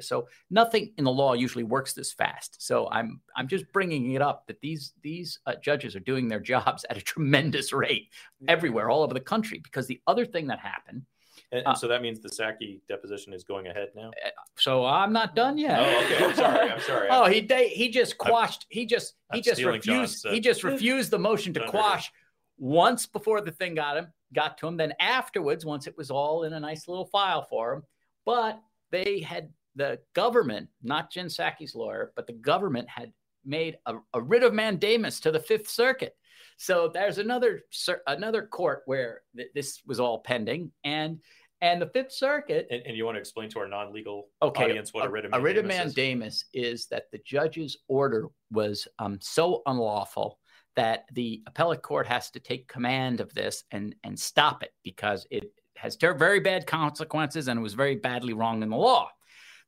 so 0.00 0.28
nothing 0.50 0.92
in 0.98 1.04
the 1.04 1.10
law 1.10 1.32
usually 1.32 1.64
works 1.64 1.94
this 1.94 2.12
fast. 2.12 2.62
So 2.62 2.90
I'm 2.90 3.20
I'm 3.34 3.48
just 3.48 3.72
bringing 3.72 4.12
it 4.12 4.20
up 4.20 4.46
that 4.48 4.60
these 4.60 4.92
these 5.02 5.38
uh, 5.46 5.54
judges 5.62 5.96
are 5.96 6.00
doing 6.00 6.28
their 6.28 6.40
jobs 6.40 6.84
at 6.90 6.98
a 6.98 7.00
tremendous 7.00 7.72
rate 7.72 8.10
everywhere, 8.46 8.90
all 8.90 9.02
over 9.02 9.14
the 9.14 9.20
country. 9.20 9.60
Because 9.64 9.86
the 9.86 10.02
other 10.06 10.26
thing 10.26 10.48
that 10.48 10.58
happened, 10.58 11.02
And, 11.50 11.66
Uh, 11.66 11.74
so 11.74 11.88
that 11.88 12.02
means 12.02 12.20
the 12.20 12.28
Psaki 12.28 12.80
deposition 12.88 13.32
is 13.32 13.42
going 13.42 13.68
ahead 13.68 13.88
now. 13.96 14.10
so 14.56 14.84
I'm 14.84 15.12
not 15.12 15.34
done 15.34 15.56
yet. 15.56 15.78
Oh, 15.80 16.04
okay. 16.04 16.24
I'm 16.24 16.34
sorry. 16.34 16.70
I'm 16.70 16.80
sorry. 16.80 17.08
Oh, 17.10 17.26
he 17.26 17.40
they, 17.40 17.68
he 17.68 17.88
just 17.90 18.18
quashed. 18.18 18.66
He 18.68 18.84
just 18.84 19.14
he 19.32 19.38
I'm 19.38 19.42
just 19.42 19.62
refused. 19.62 19.84
John's, 19.86 20.24
uh, 20.26 20.30
he 20.32 20.40
just 20.40 20.62
refused 20.64 21.10
the 21.10 21.18
motion 21.18 21.54
to 21.54 21.66
quash 21.68 22.12
once 22.58 23.06
before 23.06 23.40
the 23.40 23.52
thing 23.52 23.74
got 23.74 23.96
him 23.96 24.08
got 24.34 24.58
to 24.58 24.66
him. 24.66 24.76
Then 24.76 24.92
afterwards, 25.00 25.64
once 25.64 25.86
it 25.86 25.96
was 25.96 26.10
all 26.10 26.44
in 26.44 26.52
a 26.52 26.60
nice 26.60 26.88
little 26.88 27.06
file 27.06 27.42
for 27.42 27.74
him, 27.74 27.82
but 28.24 28.60
they 28.90 29.20
had 29.20 29.50
the 29.76 29.98
government, 30.14 30.68
not 30.82 31.10
Jen 31.10 31.26
Psaki's 31.26 31.74
lawyer, 31.74 32.12
but 32.16 32.26
the 32.26 32.32
government 32.32 32.88
had 32.88 33.12
made 33.44 33.78
a, 33.86 33.94
a 34.14 34.20
writ 34.20 34.42
of 34.42 34.52
mandamus 34.52 35.20
to 35.20 35.30
the 35.30 35.40
Fifth 35.40 35.68
Circuit. 35.68 36.16
So 36.58 36.90
there's 36.92 37.18
another 37.18 37.62
another 38.06 38.42
court 38.46 38.82
where 38.86 39.22
th- 39.36 39.50
this 39.54 39.80
was 39.86 40.00
all 40.00 40.18
pending, 40.18 40.72
and 40.84 41.20
and 41.60 41.80
the 41.80 41.86
Fifth 41.86 42.12
Circuit 42.12 42.66
And, 42.70 42.82
and 42.84 42.96
you 42.96 43.04
want 43.04 43.16
to 43.16 43.20
explain 43.20 43.48
to 43.50 43.60
our 43.60 43.68
non-legal 43.68 44.28
okay, 44.42 44.64
audience 44.64 44.92
what 44.92 45.06
a, 45.06 45.08
writ 45.08 45.24
of 45.24 45.32
a 45.32 45.40
writ 45.40 45.56
of 45.56 45.64
mandamus 45.64 46.44
is? 46.52 46.82
is 46.82 46.86
that 46.88 47.04
the 47.12 47.18
judge's 47.24 47.78
order 47.88 48.26
was 48.50 48.86
um, 48.98 49.18
so 49.20 49.62
unlawful 49.66 50.38
that 50.76 51.04
the 51.12 51.42
appellate 51.46 51.82
court 51.82 52.06
has 52.06 52.30
to 52.32 52.40
take 52.40 52.68
command 52.68 53.20
of 53.20 53.32
this 53.34 53.64
and 53.70 53.94
and 54.02 54.18
stop 54.18 54.62
it 54.64 54.72
because 54.82 55.26
it 55.30 55.52
has 55.76 55.96
ter- 55.96 56.14
very 56.14 56.40
bad 56.40 56.66
consequences 56.66 57.46
and 57.46 57.58
it 57.58 57.62
was 57.62 57.74
very 57.74 57.96
badly 57.96 58.32
wrong 58.32 58.64
in 58.64 58.70
the 58.70 58.76
law. 58.76 59.08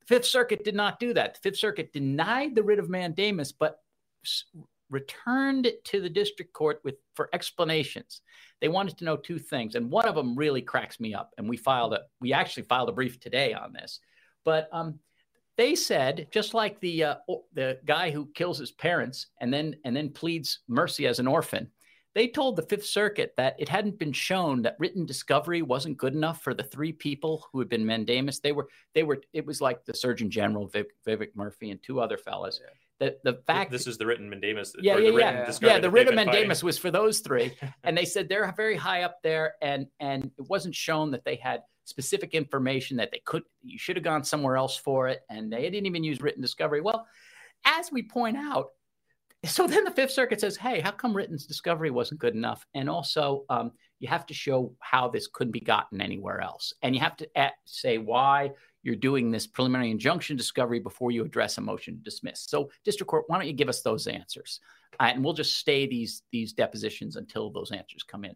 The 0.01 0.07
Fifth 0.07 0.27
Circuit 0.27 0.65
did 0.65 0.75
not 0.75 0.99
do 0.99 1.15
that. 1.15 1.35
The 1.35 1.41
Fifth 1.41 1.59
Circuit 1.59 1.93
denied 1.93 2.57
the 2.57 2.65
writ 2.65 2.81
of 2.81 2.89
mandamus, 2.89 3.53
but 3.53 3.79
returned 4.91 5.67
it 5.67 5.85
to 5.87 6.01
the 6.01 6.11
district 6.11 6.53
court 6.53 6.81
with 6.85 6.97
for 7.15 7.31
explanations. 7.33 8.23
They 8.61 8.69
wanted 8.69 8.99
to 8.99 9.05
know 9.05 9.17
two 9.17 9.39
things, 9.39 9.75
and 9.75 9.91
one 9.91 10.07
of 10.07 10.15
them 10.15 10.37
really 10.37 10.63
cracks 10.63 11.01
me 11.01 11.15
up. 11.15 11.33
And 11.39 11.49
we 11.49 11.57
filed 11.57 11.95
a 11.95 12.03
we 12.21 12.33
actually 12.33 12.65
filed 12.65 12.89
a 12.89 12.93
brief 12.93 13.21
today 13.21 13.55
on 13.55 13.73
this, 13.73 14.01
but 14.45 14.69
um, 14.73 14.99
they 15.57 15.75
said 15.75 16.29
just 16.31 16.55
like 16.55 16.81
the 16.81 17.05
uh, 17.05 17.15
the 17.55 17.79
guy 17.85 18.11
who 18.11 18.31
kills 18.35 18.59
his 18.59 18.73
parents 18.73 19.27
and 19.41 19.53
then 19.53 19.77
and 19.85 19.95
then 19.95 20.11
pleads 20.11 20.61
mercy 20.69 21.07
as 21.07 21.19
an 21.19 21.27
orphan. 21.27 21.71
They 22.15 22.27
told 22.27 22.57
the 22.57 22.63
Fifth 22.63 22.87
Circuit 22.87 23.35
that 23.37 23.55
it 23.59 23.69
hadn't 23.69 23.99
been 23.99 24.13
shown 24.13 24.63
that 24.63 24.77
written 24.81 25.07
discovery 25.07 25.63
wasn't 25.63 25.97
good 25.97 26.15
enough 26.15 26.43
for 26.43 26.55
the 26.55 26.65
three 26.65 26.93
people 26.93 27.47
who 27.53 27.61
had 27.61 27.69
been 27.69 27.87
mandamus. 27.87 28.41
They 28.41 28.53
were 28.53 28.69
they 28.95 29.05
were 29.05 29.23
it 29.33 29.47
was 29.47 29.61
like 29.61 29.85
the 29.85 29.95
Surgeon 29.95 30.31
General 30.31 30.67
Viv, 30.67 30.87
Vivek 31.07 31.35
Murthy 31.37 31.71
and 31.71 31.83
two 31.83 32.01
other 32.01 32.17
fellas. 32.17 32.61
The 33.01 33.17
the 33.25 33.41
fact 33.47 33.71
This 33.71 33.87
is 33.87 33.97
the 33.97 34.05
written 34.07 34.29
mandamus. 34.29 34.75
yeah, 34.79 34.97
yeah, 34.99 35.11
the 35.11 35.13
written 35.17 35.35
yeah. 35.35 35.53
yeah, 35.63 35.75
the 35.77 35.81
that 35.81 35.91
writ 35.91 36.07
they've 36.07 36.13
of 36.13 36.17
been 36.17 36.27
fighting. 36.27 36.33
mandamus 36.33 36.63
was 36.63 36.77
for 36.79 36.91
those 36.91 37.21
three, 37.21 37.57
and 37.83 37.97
they 37.97 38.05
said 38.05 38.29
they're 38.29 38.53
very 38.55 38.77
high 38.77 39.03
up 39.03 39.23
there, 39.23 39.55
and 39.63 39.87
and 40.01 40.31
it 40.39 40.49
wasn't 40.49 40.75
shown 40.75 41.11
that 41.13 41.25
they 41.25 41.37
had 41.37 41.63
specific 41.85 42.35
information 42.35 42.99
that 42.99 43.11
they 43.11 43.23
could. 43.25 43.43
You 43.63 43.79
should 43.79 43.97
have 43.97 44.05
gone 44.05 44.23
somewhere 44.23 44.57
else 44.57 44.77
for 44.77 45.09
it, 45.09 45.23
and 45.31 45.51
they 45.51 45.63
didn't 45.63 45.87
even 45.87 46.05
use 46.05 46.21
written 46.21 46.43
discovery. 46.43 46.83
Well, 46.83 47.07
as 47.65 47.91
we 47.91 48.03
point 48.03 48.37
out, 48.37 48.69
so 49.47 49.67
then 49.67 49.85
the 49.85 49.91
Fifth 49.91 50.13
Circuit 50.13 50.41
says, 50.41 50.59
"Hey, 50.59 50.81
how 50.81 50.91
come 50.91 51.17
written 51.17 51.37
discovery 51.37 51.91
wasn't 51.91 52.21
good 52.21 52.35
enough?" 52.35 52.67
And 52.75 52.91
also, 52.91 53.47
um, 53.49 53.73
you 53.99 54.09
have 54.09 54.27
to 54.27 54.35
show 54.35 54.75
how 54.81 55.09
this 55.09 55.27
couldn't 55.27 55.53
be 55.53 55.61
gotten 55.61 56.03
anywhere 56.03 56.43
else. 56.43 56.75
And 56.83 56.95
you 56.95 57.01
have 57.01 57.17
to 57.17 57.39
at, 57.39 57.55
say 57.65 57.97
why 57.97 58.51
you're 58.83 58.97
doing 58.97 59.31
this 59.31 59.47
preliminary 59.47 59.91
injunction 59.91 60.37
discovery 60.37 60.81
before 60.81 61.11
you 61.11 61.25
address 61.25 61.59
a 61.59 61.61
motion 61.61 61.97
to 61.97 62.03
dismiss. 62.03 62.41
So, 62.41 62.71
district 62.85 63.11
court, 63.11 63.25
why 63.27 63.39
don't 63.39 63.47
you 63.47 63.53
give 63.53 63.69
us 63.69 63.83
those 63.83 64.07
answers? 64.07 64.61
Uh, 64.99 65.11
and 65.15 65.25
we'll 65.25 65.35
just 65.35 65.57
stay 65.57 65.87
these 65.87 66.23
these 66.33 66.53
depositions 66.53 67.17
until 67.17 67.51
those 67.51 67.73
answers 67.73 68.03
come 68.03 68.25
in. 68.25 68.35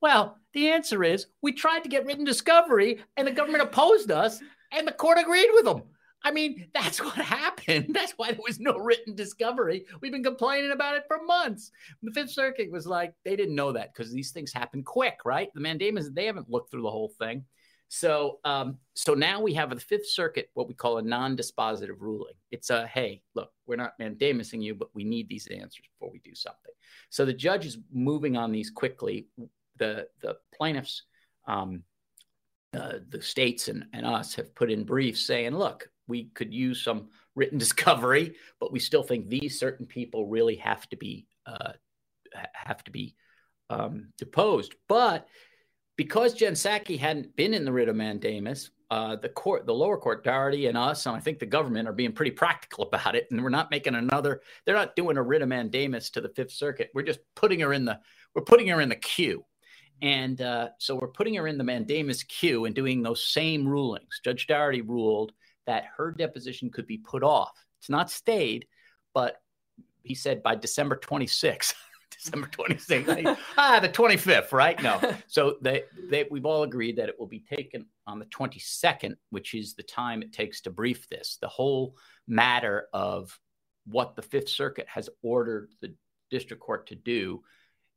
Well, 0.00 0.36
the 0.52 0.68
answer 0.70 1.04
is 1.04 1.26
we 1.42 1.52
tried 1.52 1.84
to 1.84 1.88
get 1.88 2.04
written 2.04 2.24
discovery 2.24 3.04
and 3.16 3.26
the 3.26 3.32
government 3.32 3.62
opposed 3.62 4.10
us 4.10 4.40
and 4.72 4.86
the 4.86 4.92
court 4.92 5.18
agreed 5.18 5.50
with 5.52 5.64
them. 5.64 5.82
I 6.24 6.30
mean, 6.30 6.68
that's 6.74 7.02
what 7.02 7.16
happened. 7.16 7.86
That's 7.94 8.12
why 8.12 8.30
there 8.30 8.40
was 8.46 8.60
no 8.60 8.78
written 8.78 9.14
discovery. 9.16 9.86
We've 10.00 10.12
been 10.12 10.22
complaining 10.22 10.70
about 10.70 10.94
it 10.94 11.04
for 11.08 11.24
months. 11.24 11.72
The 12.02 12.12
Fifth 12.12 12.30
Circuit 12.30 12.70
was 12.70 12.86
like, 12.86 13.12
they 13.24 13.34
didn't 13.34 13.56
know 13.56 13.72
that 13.72 13.92
because 13.92 14.12
these 14.12 14.30
things 14.30 14.52
happen 14.52 14.84
quick, 14.84 15.18
right? 15.24 15.52
The 15.52 15.60
mandamus, 15.60 16.10
they 16.12 16.26
haven't 16.26 16.48
looked 16.48 16.70
through 16.70 16.82
the 16.82 16.90
whole 16.90 17.12
thing. 17.18 17.44
So, 17.94 18.38
um, 18.46 18.78
so 18.94 19.12
now 19.12 19.42
we 19.42 19.52
have 19.52 19.68
the 19.68 19.78
Fifth 19.78 20.08
Circuit, 20.08 20.48
what 20.54 20.66
we 20.66 20.72
call 20.72 20.96
a 20.96 21.02
non-dispositive 21.02 22.00
ruling. 22.00 22.32
It's 22.50 22.70
a 22.70 22.86
hey, 22.86 23.20
look, 23.34 23.50
we're 23.66 23.76
not 23.76 23.98
mandamusing 24.00 24.62
you, 24.62 24.74
but 24.74 24.88
we 24.94 25.04
need 25.04 25.28
these 25.28 25.46
answers 25.48 25.84
before 25.92 26.10
we 26.10 26.18
do 26.20 26.34
something. 26.34 26.72
So 27.10 27.26
the 27.26 27.34
judge 27.34 27.66
is 27.66 27.76
moving 27.92 28.34
on 28.34 28.50
these 28.50 28.70
quickly. 28.70 29.26
The 29.76 30.08
the 30.22 30.36
plaintiffs, 30.54 31.02
um, 31.46 31.82
uh, 32.72 33.00
the 33.10 33.20
states 33.20 33.68
and, 33.68 33.84
and 33.92 34.06
us 34.06 34.34
have 34.36 34.54
put 34.54 34.70
in 34.70 34.84
briefs 34.84 35.26
saying, 35.26 35.54
look, 35.54 35.86
we 36.08 36.30
could 36.32 36.54
use 36.54 36.82
some 36.82 37.10
written 37.34 37.58
discovery, 37.66 38.36
but 38.58 38.72
we 38.72 38.78
still 38.78 39.02
think 39.02 39.28
these 39.28 39.60
certain 39.60 39.84
people 39.84 40.26
really 40.28 40.56
have 40.56 40.88
to 40.88 40.96
be 40.96 41.26
uh, 41.44 41.72
have 42.54 42.82
to 42.84 42.90
be 42.90 43.16
um, 43.68 44.14
deposed. 44.16 44.76
But 44.88 45.28
because 45.96 46.34
Jen 46.34 46.54
Psaki 46.54 46.98
hadn't 46.98 47.36
been 47.36 47.54
in 47.54 47.64
the 47.64 47.72
writ 47.72 47.88
of 47.88 47.96
mandamus, 47.96 48.70
uh, 48.90 49.16
the 49.16 49.28
court, 49.28 49.66
the 49.66 49.74
lower 49.74 49.96
court, 49.96 50.22
Daugherty 50.22 50.66
and 50.66 50.76
us, 50.76 51.06
and 51.06 51.16
I 51.16 51.20
think 51.20 51.38
the 51.38 51.46
government 51.46 51.88
are 51.88 51.94
being 51.94 52.12
pretty 52.12 52.30
practical 52.30 52.84
about 52.84 53.14
it. 53.14 53.26
And 53.30 53.42
we're 53.42 53.48
not 53.48 53.70
making 53.70 53.94
another. 53.94 54.42
They're 54.64 54.74
not 54.74 54.96
doing 54.96 55.16
a 55.16 55.22
writ 55.22 55.42
of 55.42 55.48
mandamus 55.48 56.10
to 56.10 56.20
the 56.20 56.28
Fifth 56.28 56.52
Circuit. 56.52 56.90
We're 56.94 57.02
just 57.02 57.20
putting 57.34 57.60
her 57.60 57.72
in 57.72 57.84
the. 57.84 57.98
We're 58.34 58.42
putting 58.42 58.68
her 58.68 58.80
in 58.80 58.88
the 58.88 58.96
queue. 58.96 59.44
And 60.02 60.40
uh, 60.42 60.70
so 60.78 60.96
we're 60.96 61.08
putting 61.08 61.34
her 61.34 61.46
in 61.46 61.58
the 61.58 61.64
mandamus 61.64 62.24
queue 62.24 62.64
and 62.64 62.74
doing 62.74 63.02
those 63.02 63.24
same 63.24 63.66
rulings. 63.66 64.20
Judge 64.24 64.46
Daugherty 64.46 64.82
ruled 64.82 65.32
that 65.66 65.84
her 65.96 66.10
deposition 66.10 66.70
could 66.70 66.86
be 66.86 66.98
put 66.98 67.22
off. 67.22 67.52
It's 67.78 67.88
not 67.88 68.10
stayed, 68.10 68.66
but 69.14 69.36
he 70.02 70.14
said 70.14 70.42
by 70.42 70.56
December 70.56 70.96
26th. 70.96 71.74
December 72.22 72.48
26th. 72.48 73.36
ah, 73.56 73.80
the 73.80 73.88
25th, 73.88 74.52
right? 74.52 74.80
No. 74.82 75.00
So 75.26 75.56
they, 75.60 75.84
they, 76.10 76.26
we've 76.30 76.46
all 76.46 76.62
agreed 76.62 76.96
that 76.96 77.08
it 77.08 77.18
will 77.18 77.26
be 77.26 77.40
taken 77.40 77.86
on 78.06 78.18
the 78.18 78.26
22nd, 78.26 79.16
which 79.30 79.54
is 79.54 79.74
the 79.74 79.82
time 79.82 80.22
it 80.22 80.32
takes 80.32 80.60
to 80.62 80.70
brief 80.70 81.08
this. 81.08 81.38
The 81.40 81.48
whole 81.48 81.96
matter 82.28 82.88
of 82.92 83.38
what 83.86 84.14
the 84.14 84.22
Fifth 84.22 84.48
Circuit 84.48 84.86
has 84.88 85.08
ordered 85.22 85.70
the 85.80 85.94
district 86.30 86.62
court 86.62 86.86
to 86.88 86.94
do 86.94 87.42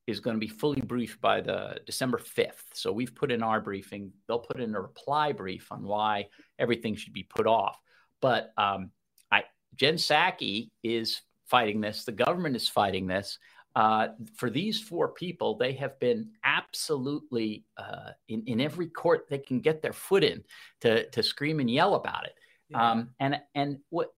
is 0.07 0.19
going 0.19 0.35
to 0.35 0.39
be 0.39 0.47
fully 0.47 0.81
briefed 0.81 1.19
by 1.19 1.41
the 1.41 1.79
December 1.85 2.19
5th. 2.19 2.63
So 2.73 2.91
we've 2.91 3.15
put 3.15 3.31
in 3.31 3.41
our 3.41 3.59
briefing. 3.59 4.11
They'll 4.27 4.39
put 4.39 4.59
in 4.59 4.75
a 4.75 4.81
reply 4.81 5.31
brief 5.31 5.71
on 5.71 5.83
why 5.83 6.27
everything 6.59 6.95
should 6.95 7.13
be 7.13 7.23
put 7.23 7.47
off. 7.47 7.77
But 8.21 8.53
um, 8.57 8.91
I, 9.31 9.43
Jen 9.75 9.95
Psaki 9.95 10.69
is 10.83 11.21
fighting 11.47 11.81
this. 11.81 12.05
The 12.05 12.11
government 12.11 12.55
is 12.55 12.69
fighting 12.69 13.07
this. 13.07 13.39
Uh, 13.75 14.09
for 14.35 14.49
these 14.49 14.79
four 14.79 15.09
people, 15.09 15.57
they 15.57 15.73
have 15.73 15.99
been 15.99 16.29
absolutely 16.43 17.65
uh, 17.77 18.11
in, 18.29 18.43
in 18.47 18.61
every 18.61 18.88
court 18.88 19.25
they 19.29 19.38
can 19.38 19.59
get 19.59 19.81
their 19.81 19.93
foot 19.93 20.23
in 20.23 20.43
to, 20.79 21.09
to 21.09 21.21
scream 21.21 21.59
and 21.59 21.69
yell 21.69 21.95
about 21.95 22.25
it. 22.25 22.33
Yeah. 22.69 22.91
Um, 22.91 23.09
and 23.19 23.41
and 23.53 23.79
what 23.89 24.09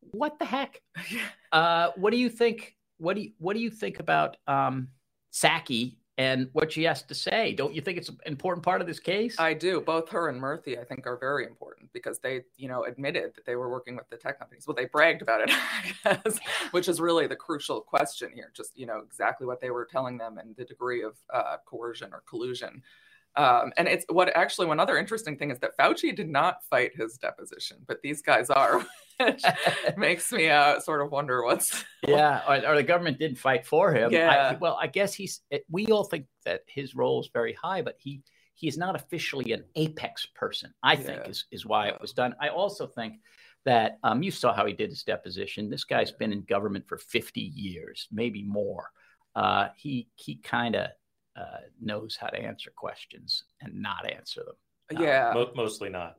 what 0.00 0.38
the 0.38 0.44
heck? 0.44 0.80
uh, 1.52 1.90
what 1.96 2.10
do 2.10 2.16
you 2.16 2.28
think? 2.28 2.74
What 2.98 3.16
do 3.16 3.22
you 3.22 3.32
what 3.38 3.54
do 3.54 3.60
you 3.60 3.70
think 3.70 4.00
about 4.00 4.36
um, 4.46 4.88
Psaki 5.32 5.96
and 6.16 6.48
what 6.52 6.72
she 6.72 6.84
has 6.84 7.02
to 7.02 7.14
say. 7.14 7.54
Don't 7.54 7.74
you 7.74 7.80
think 7.80 7.98
it's 7.98 8.08
an 8.08 8.18
important 8.26 8.64
part 8.64 8.80
of 8.80 8.86
this 8.86 9.00
case? 9.00 9.38
I 9.38 9.52
do. 9.52 9.80
Both 9.80 10.08
her 10.10 10.28
and 10.28 10.40
Murthy, 10.40 10.78
I 10.78 10.84
think, 10.84 11.06
are 11.06 11.16
very 11.16 11.44
important 11.44 11.92
because 11.92 12.20
they, 12.20 12.42
you 12.56 12.68
know, 12.68 12.84
admitted 12.84 13.34
that 13.34 13.44
they 13.44 13.56
were 13.56 13.68
working 13.68 13.96
with 13.96 14.08
the 14.10 14.16
tech 14.16 14.38
companies. 14.38 14.66
Well, 14.66 14.76
they 14.76 14.84
bragged 14.84 15.22
about 15.22 15.40
it, 15.40 15.50
guess, 16.04 16.38
which 16.70 16.88
is 16.88 17.00
really 17.00 17.26
the 17.26 17.36
crucial 17.36 17.80
question 17.80 18.30
here. 18.32 18.52
Just, 18.54 18.78
you 18.78 18.86
know, 18.86 18.98
exactly 19.04 19.46
what 19.46 19.60
they 19.60 19.70
were 19.70 19.88
telling 19.90 20.16
them 20.16 20.38
and 20.38 20.54
the 20.56 20.64
degree 20.64 21.02
of 21.02 21.16
uh, 21.32 21.56
coercion 21.66 22.12
or 22.12 22.22
collusion. 22.28 22.82
Um, 23.36 23.72
and 23.76 23.88
it's 23.88 24.04
what 24.08 24.34
actually 24.36 24.68
one 24.68 24.78
other 24.78 24.96
interesting 24.96 25.36
thing 25.36 25.50
is 25.50 25.58
that 25.58 25.76
Fauci 25.76 26.14
did 26.14 26.28
not 26.28 26.64
fight 26.70 26.92
his 26.94 27.18
deposition, 27.18 27.78
but 27.86 28.00
these 28.02 28.22
guys 28.22 28.48
are, 28.48 28.84
which 29.20 29.42
makes 29.96 30.30
me 30.30 30.48
uh, 30.48 30.78
sort 30.80 31.00
of 31.00 31.10
wonder 31.10 31.42
what's. 31.42 31.84
yeah, 32.06 32.42
or, 32.48 32.72
or, 32.72 32.76
the 32.76 32.82
government 32.82 33.18
didn't 33.18 33.38
fight 33.38 33.66
for 33.66 33.92
him. 33.92 34.12
Yeah. 34.12 34.52
I, 34.52 34.54
well, 34.56 34.78
I 34.80 34.86
guess 34.86 35.14
he's. 35.14 35.40
We 35.68 35.86
all 35.86 36.04
think 36.04 36.26
that 36.44 36.62
his 36.66 36.94
role 36.94 37.20
is 37.20 37.30
very 37.32 37.54
high, 37.54 37.82
but 37.82 37.96
he 37.98 38.22
he 38.54 38.68
is 38.68 38.78
not 38.78 38.94
officially 38.94 39.52
an 39.52 39.64
apex 39.74 40.26
person. 40.26 40.72
I 40.82 40.94
think 40.94 41.22
yeah. 41.24 41.30
is 41.30 41.46
is 41.50 41.66
why 41.66 41.88
it 41.88 42.00
was 42.00 42.12
done. 42.12 42.36
I 42.40 42.48
also 42.48 42.86
think 42.86 43.14
that 43.64 43.98
um, 44.04 44.22
you 44.22 44.30
saw 44.30 44.54
how 44.54 44.64
he 44.66 44.74
did 44.74 44.90
his 44.90 45.02
deposition. 45.02 45.70
This 45.70 45.84
guy's 45.84 46.12
been 46.12 46.32
in 46.32 46.42
government 46.42 46.86
for 46.86 46.98
fifty 46.98 47.40
years, 47.40 48.06
maybe 48.12 48.44
more. 48.44 48.90
Uh, 49.34 49.68
he 49.76 50.08
he 50.14 50.36
kind 50.36 50.76
of 50.76 50.90
uh, 51.36 51.66
knows 51.80 52.16
how 52.20 52.28
to 52.28 52.38
answer 52.38 52.72
questions 52.74 53.44
and 53.60 53.80
not 53.80 54.10
answer 54.10 54.42
them. 54.44 55.00
Yeah, 55.00 55.32
um, 55.34 55.46
mostly 55.56 55.88
not. 55.88 56.16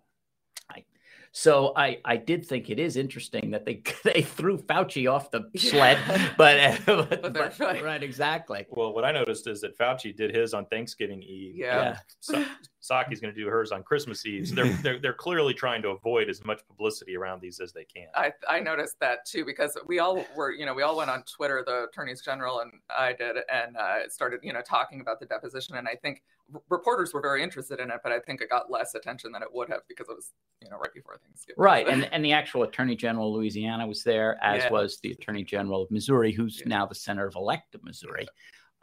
So 1.38 1.74
I, 1.76 2.00
I 2.06 2.16
did 2.16 2.46
think 2.46 2.70
it 2.70 2.80
is 2.80 2.96
interesting 2.96 3.52
that 3.52 3.66
they 3.66 3.84
they 4.06 4.22
threw 4.22 4.58
Fauci 4.58 5.12
off 5.12 5.32
the 5.32 5.50
sled, 5.58 5.98
but, 6.38 6.80
but, 6.86 7.22
but, 7.22 7.34
but 7.34 7.60
right, 7.60 8.02
exactly. 8.02 8.66
Well, 8.70 8.94
what 8.94 9.04
I 9.04 9.12
noticed 9.12 9.46
is 9.48 9.60
that 9.60 9.78
Fauci 9.78 10.16
did 10.16 10.34
his 10.34 10.54
on 10.54 10.66
Thanksgiving 10.68 11.22
Eve. 11.22 11.58
Yeah, 11.58 11.98
so, 12.22 12.46
Psaki's 12.82 13.20
going 13.20 13.34
to 13.34 13.40
do 13.40 13.48
hers 13.48 13.74
on 13.74 13.84
Christmas 13.84 14.26
Eve. 14.26 14.48
So 14.48 14.56
they're, 14.56 14.74
they're 14.82 15.00
they're 15.00 15.14
clearly 15.14 15.54
trying 15.54 15.82
to 15.82 15.90
avoid 15.90 16.30
as 16.30 16.46
much 16.46 16.66
publicity 16.70 17.18
around 17.18 17.42
these 17.42 17.60
as 17.60 17.74
they 17.74 17.84
can. 17.84 18.08
I 18.16 18.32
I 18.48 18.62
noticed 18.62 18.98
that 19.02 19.26
too 19.26 19.44
because 19.44 19.78
we 19.88 20.00
all 20.00 20.26
were 20.38 20.54
you 20.54 20.66
know 20.66 20.74
we 20.74 20.84
all 20.84 20.96
went 20.96 21.10
on 21.10 21.24
Twitter, 21.24 21.64
the 21.66 21.88
attorneys 21.90 22.22
general 22.22 22.62
and 22.62 22.72
I 22.90 23.12
did, 23.12 23.36
and 23.52 23.76
uh, 23.76 24.08
started 24.08 24.40
you 24.42 24.54
know 24.54 24.62
talking 24.62 25.02
about 25.02 25.20
the 25.20 25.26
deposition, 25.26 25.76
and 25.76 25.86
I 25.86 25.96
think 25.96 26.24
reporters 26.70 27.14
were 27.14 27.22
very 27.22 27.42
interested 27.42 27.80
in 27.80 27.90
it, 27.90 28.00
but 28.04 28.12
I 28.12 28.20
think 28.20 28.42
it 28.42 28.50
got 28.50 28.70
less 28.70 28.96
attention 28.96 29.32
than 29.32 29.42
it 29.42 29.48
would 29.52 29.70
have 29.70 29.82
because 29.88 30.08
it 30.10 30.16
was, 30.16 30.32
you 30.62 30.70
know, 30.70 30.78
right 30.78 30.94
before 30.94 31.18
Thanksgiving. 31.18 31.62
Right, 31.62 31.88
and 31.88 32.06
and 32.14 32.24
the 32.24 32.32
actual 32.32 32.64
Attorney 32.64 32.96
General 32.96 33.30
of 33.30 33.36
Louisiana 33.36 33.88
was 33.88 34.04
there, 34.04 34.38
as 34.44 34.64
yeah. 34.64 34.72
was 34.72 35.00
the 35.02 35.12
Attorney 35.12 35.44
General 35.44 35.84
of 35.84 35.92
Missouri, 35.92 36.32
who's 36.32 36.60
yeah. 36.60 36.70
now 36.70 36.86
the 36.86 36.96
Senator 36.96 37.28
of 37.28 37.36
elect 37.36 37.76
of 37.76 37.84
Missouri. 37.84 38.28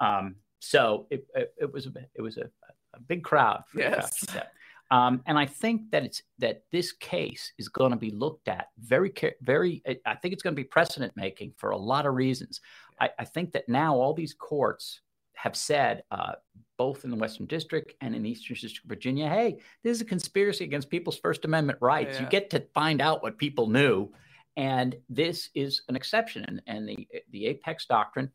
Um, 0.00 0.36
so 0.60 1.06
it, 1.10 1.26
it, 1.34 1.54
it, 1.58 1.72
was 1.72 1.86
a 1.86 1.92
it 2.14 2.22
was 2.22 2.36
a, 2.36 2.48
a 2.94 3.00
big 3.00 3.22
crowd. 3.22 3.62
yes. 3.74 4.24
Um, 4.90 5.22
and 5.24 5.38
I 5.38 5.46
think 5.46 5.90
that 5.90 6.04
it's 6.04 6.22
that 6.38 6.64
this 6.70 6.92
case 6.92 7.54
is 7.56 7.68
going 7.68 7.92
to 7.92 7.96
be 7.96 8.10
looked 8.10 8.46
at 8.48 8.66
very, 8.78 9.10
very. 9.40 9.82
I 10.04 10.16
think 10.16 10.34
it's 10.34 10.42
going 10.42 10.54
to 10.54 10.60
be 10.60 10.64
precedent 10.64 11.14
making 11.16 11.54
for 11.56 11.70
a 11.70 11.78
lot 11.78 12.04
of 12.04 12.14
reasons. 12.14 12.60
I, 13.00 13.08
I 13.18 13.24
think 13.24 13.52
that 13.52 13.70
now 13.70 13.94
all 13.94 14.12
these 14.12 14.34
courts 14.34 15.00
have 15.42 15.56
said, 15.56 16.04
uh, 16.12 16.34
both 16.78 17.02
in 17.02 17.10
the 17.10 17.16
Western 17.16 17.46
District 17.46 17.92
and 18.00 18.14
in 18.14 18.22
the 18.22 18.30
Eastern 18.30 18.54
District 18.54 18.84
of 18.84 18.88
Virginia, 18.88 19.28
hey, 19.28 19.58
this 19.82 19.96
is 19.96 20.00
a 20.00 20.04
conspiracy 20.04 20.62
against 20.62 20.88
people's 20.88 21.18
First 21.18 21.44
Amendment 21.44 21.80
rights. 21.82 22.14
Yeah. 22.14 22.22
You 22.22 22.30
get 22.30 22.50
to 22.50 22.64
find 22.72 23.00
out 23.00 23.24
what 23.24 23.38
people 23.38 23.66
knew. 23.68 24.12
And 24.56 24.94
this 25.08 25.50
is 25.52 25.82
an 25.88 25.96
exception. 25.96 26.44
And, 26.46 26.62
and 26.68 26.88
the, 26.88 27.08
the 27.32 27.46
Apex 27.46 27.86
Doctrine 27.86 28.30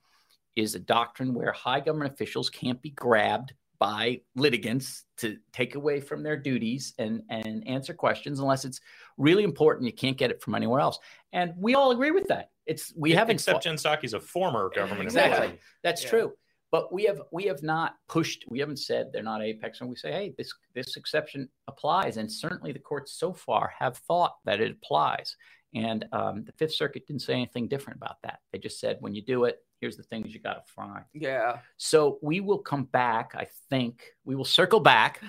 is 0.58 0.76
a 0.76 0.80
doctrine 0.80 1.34
where 1.34 1.54
high 1.54 1.80
government 1.80 2.12
officials 2.12 2.50
can't 2.50 2.82
be 2.82 2.90
grabbed 2.90 3.54
by 3.80 4.20
litigants 4.36 5.06
to 5.20 5.38
take 5.54 5.76
away 5.76 6.02
from 6.02 6.24
their 6.24 6.36
duties 6.36 6.94
and, 7.00 7.22
and 7.30 7.66
answer 7.66 7.94
questions 7.94 8.42
unless 8.42 8.66
it's 8.66 8.82
really 9.18 9.46
important. 9.46 9.86
You 9.86 9.94
can't 9.94 10.18
get 10.18 10.30
it 10.30 10.42
from 10.42 10.56
anywhere 10.56 10.82
else. 10.82 11.00
And 11.32 11.54
we 11.58 11.76
all 11.76 11.92
agree 11.92 12.12
with 12.12 12.28
that. 12.28 12.50
It's 12.66 12.92
we 12.98 13.14
haven't 13.14 13.36
except 13.36 13.64
Jen 13.64 13.76
Psaki's 13.76 14.14
a 14.14 14.20
former 14.20 14.70
government 14.76 15.04
exactly. 15.04 15.46
Employee. 15.46 15.62
That's 15.84 16.04
yeah. 16.04 16.10
true. 16.10 16.34
But 16.72 16.92
we 16.92 17.06
have 17.06 17.22
we 17.32 17.46
have 17.46 17.64
not 17.64 17.96
pushed. 18.10 18.46
We 18.50 18.60
haven't 18.60 18.80
said 18.80 19.08
they're 19.12 19.24
not 19.24 19.42
apex, 19.42 19.80
and 19.80 19.90
we 19.90 19.96
say, 19.96 20.12
hey, 20.12 20.34
this 20.38 20.54
this 20.76 20.98
exception 20.98 21.50
applies, 21.68 22.18
and 22.18 22.32
certainly 22.32 22.74
the 22.74 22.80
courts 22.80 23.14
so 23.14 23.34
far 23.34 23.74
have 23.80 23.98
thought 23.98 24.36
that 24.46 24.60
it 24.60 24.72
applies. 24.72 25.36
And 25.74 26.06
um, 26.12 26.44
the 26.46 26.54
Fifth 26.54 26.74
Circuit 26.74 27.06
didn't 27.06 27.22
say 27.22 27.34
anything 27.34 27.68
different 27.68 27.98
about 27.98 28.16
that. 28.24 28.40
They 28.52 28.58
just 28.58 28.80
said, 28.80 28.98
when 29.00 29.14
you 29.14 29.22
do 29.22 29.44
it, 29.44 29.58
here's 29.82 29.98
the 29.98 30.04
things 30.04 30.34
you 30.34 30.40
got 30.40 30.66
to 30.66 30.74
find. 30.74 31.04
Yeah. 31.14 31.60
So 31.76 32.20
we 32.22 32.40
will 32.40 32.60
come 32.60 32.86
back. 32.86 33.34
I 33.36 33.48
think 33.70 34.04
we 34.24 34.36
will 34.36 34.46
circle 34.46 34.80
back 34.80 35.22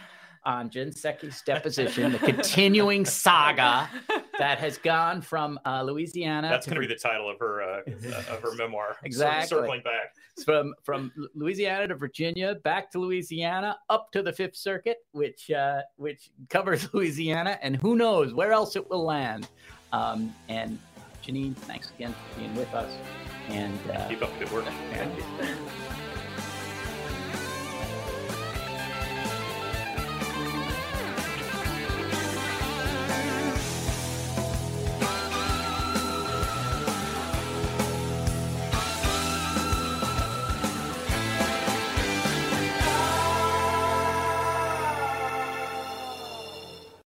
on 0.44 0.70
Jen 0.70 0.90
Psaki's 0.90 1.42
deposition, 1.42 2.12
the 2.12 2.18
continuing 2.18 3.04
saga 3.04 3.90
that 4.38 4.58
has 4.58 4.78
gone 4.78 5.20
from 5.20 5.58
uh, 5.64 5.82
Louisiana. 5.82 6.48
That's 6.48 6.66
going 6.66 6.80
to 6.80 6.86
be 6.86 6.92
the 6.92 6.98
title 6.98 7.30
of 7.30 7.38
her 7.38 7.62
uh, 7.62 7.80
of 8.32 8.40
her 8.42 8.54
memoir. 8.54 8.96
Exactly. 9.04 9.48
Circling 9.48 9.82
back 9.82 10.14
from 10.44 10.74
from 10.82 11.12
Louisiana 11.34 11.88
to 11.88 11.94
Virginia, 11.94 12.56
back 12.64 12.90
to 12.92 12.98
Louisiana, 12.98 13.78
up 13.88 14.10
to 14.12 14.22
the 14.22 14.32
Fifth 14.32 14.56
Circuit, 14.56 14.98
which 15.12 15.50
uh, 15.50 15.82
which 15.96 16.30
covers 16.48 16.88
Louisiana, 16.94 17.58
and 17.62 17.76
who 17.76 17.96
knows 17.96 18.34
where 18.34 18.52
else 18.52 18.76
it 18.76 18.88
will 18.88 19.04
land. 19.04 19.48
Um, 19.92 20.34
and 20.48 20.78
Janine, 21.24 21.54
thanks 21.54 21.90
again 21.90 22.14
for 22.32 22.40
being 22.40 22.54
with 22.54 22.72
us. 22.74 22.92
And 23.48 23.78
uh, 23.90 24.08
keep 24.08 24.22
up 24.22 24.38
the 24.38 24.44
good 24.44 24.52
work. 24.52 24.64
Thank 24.92 25.16
you. 25.16 25.24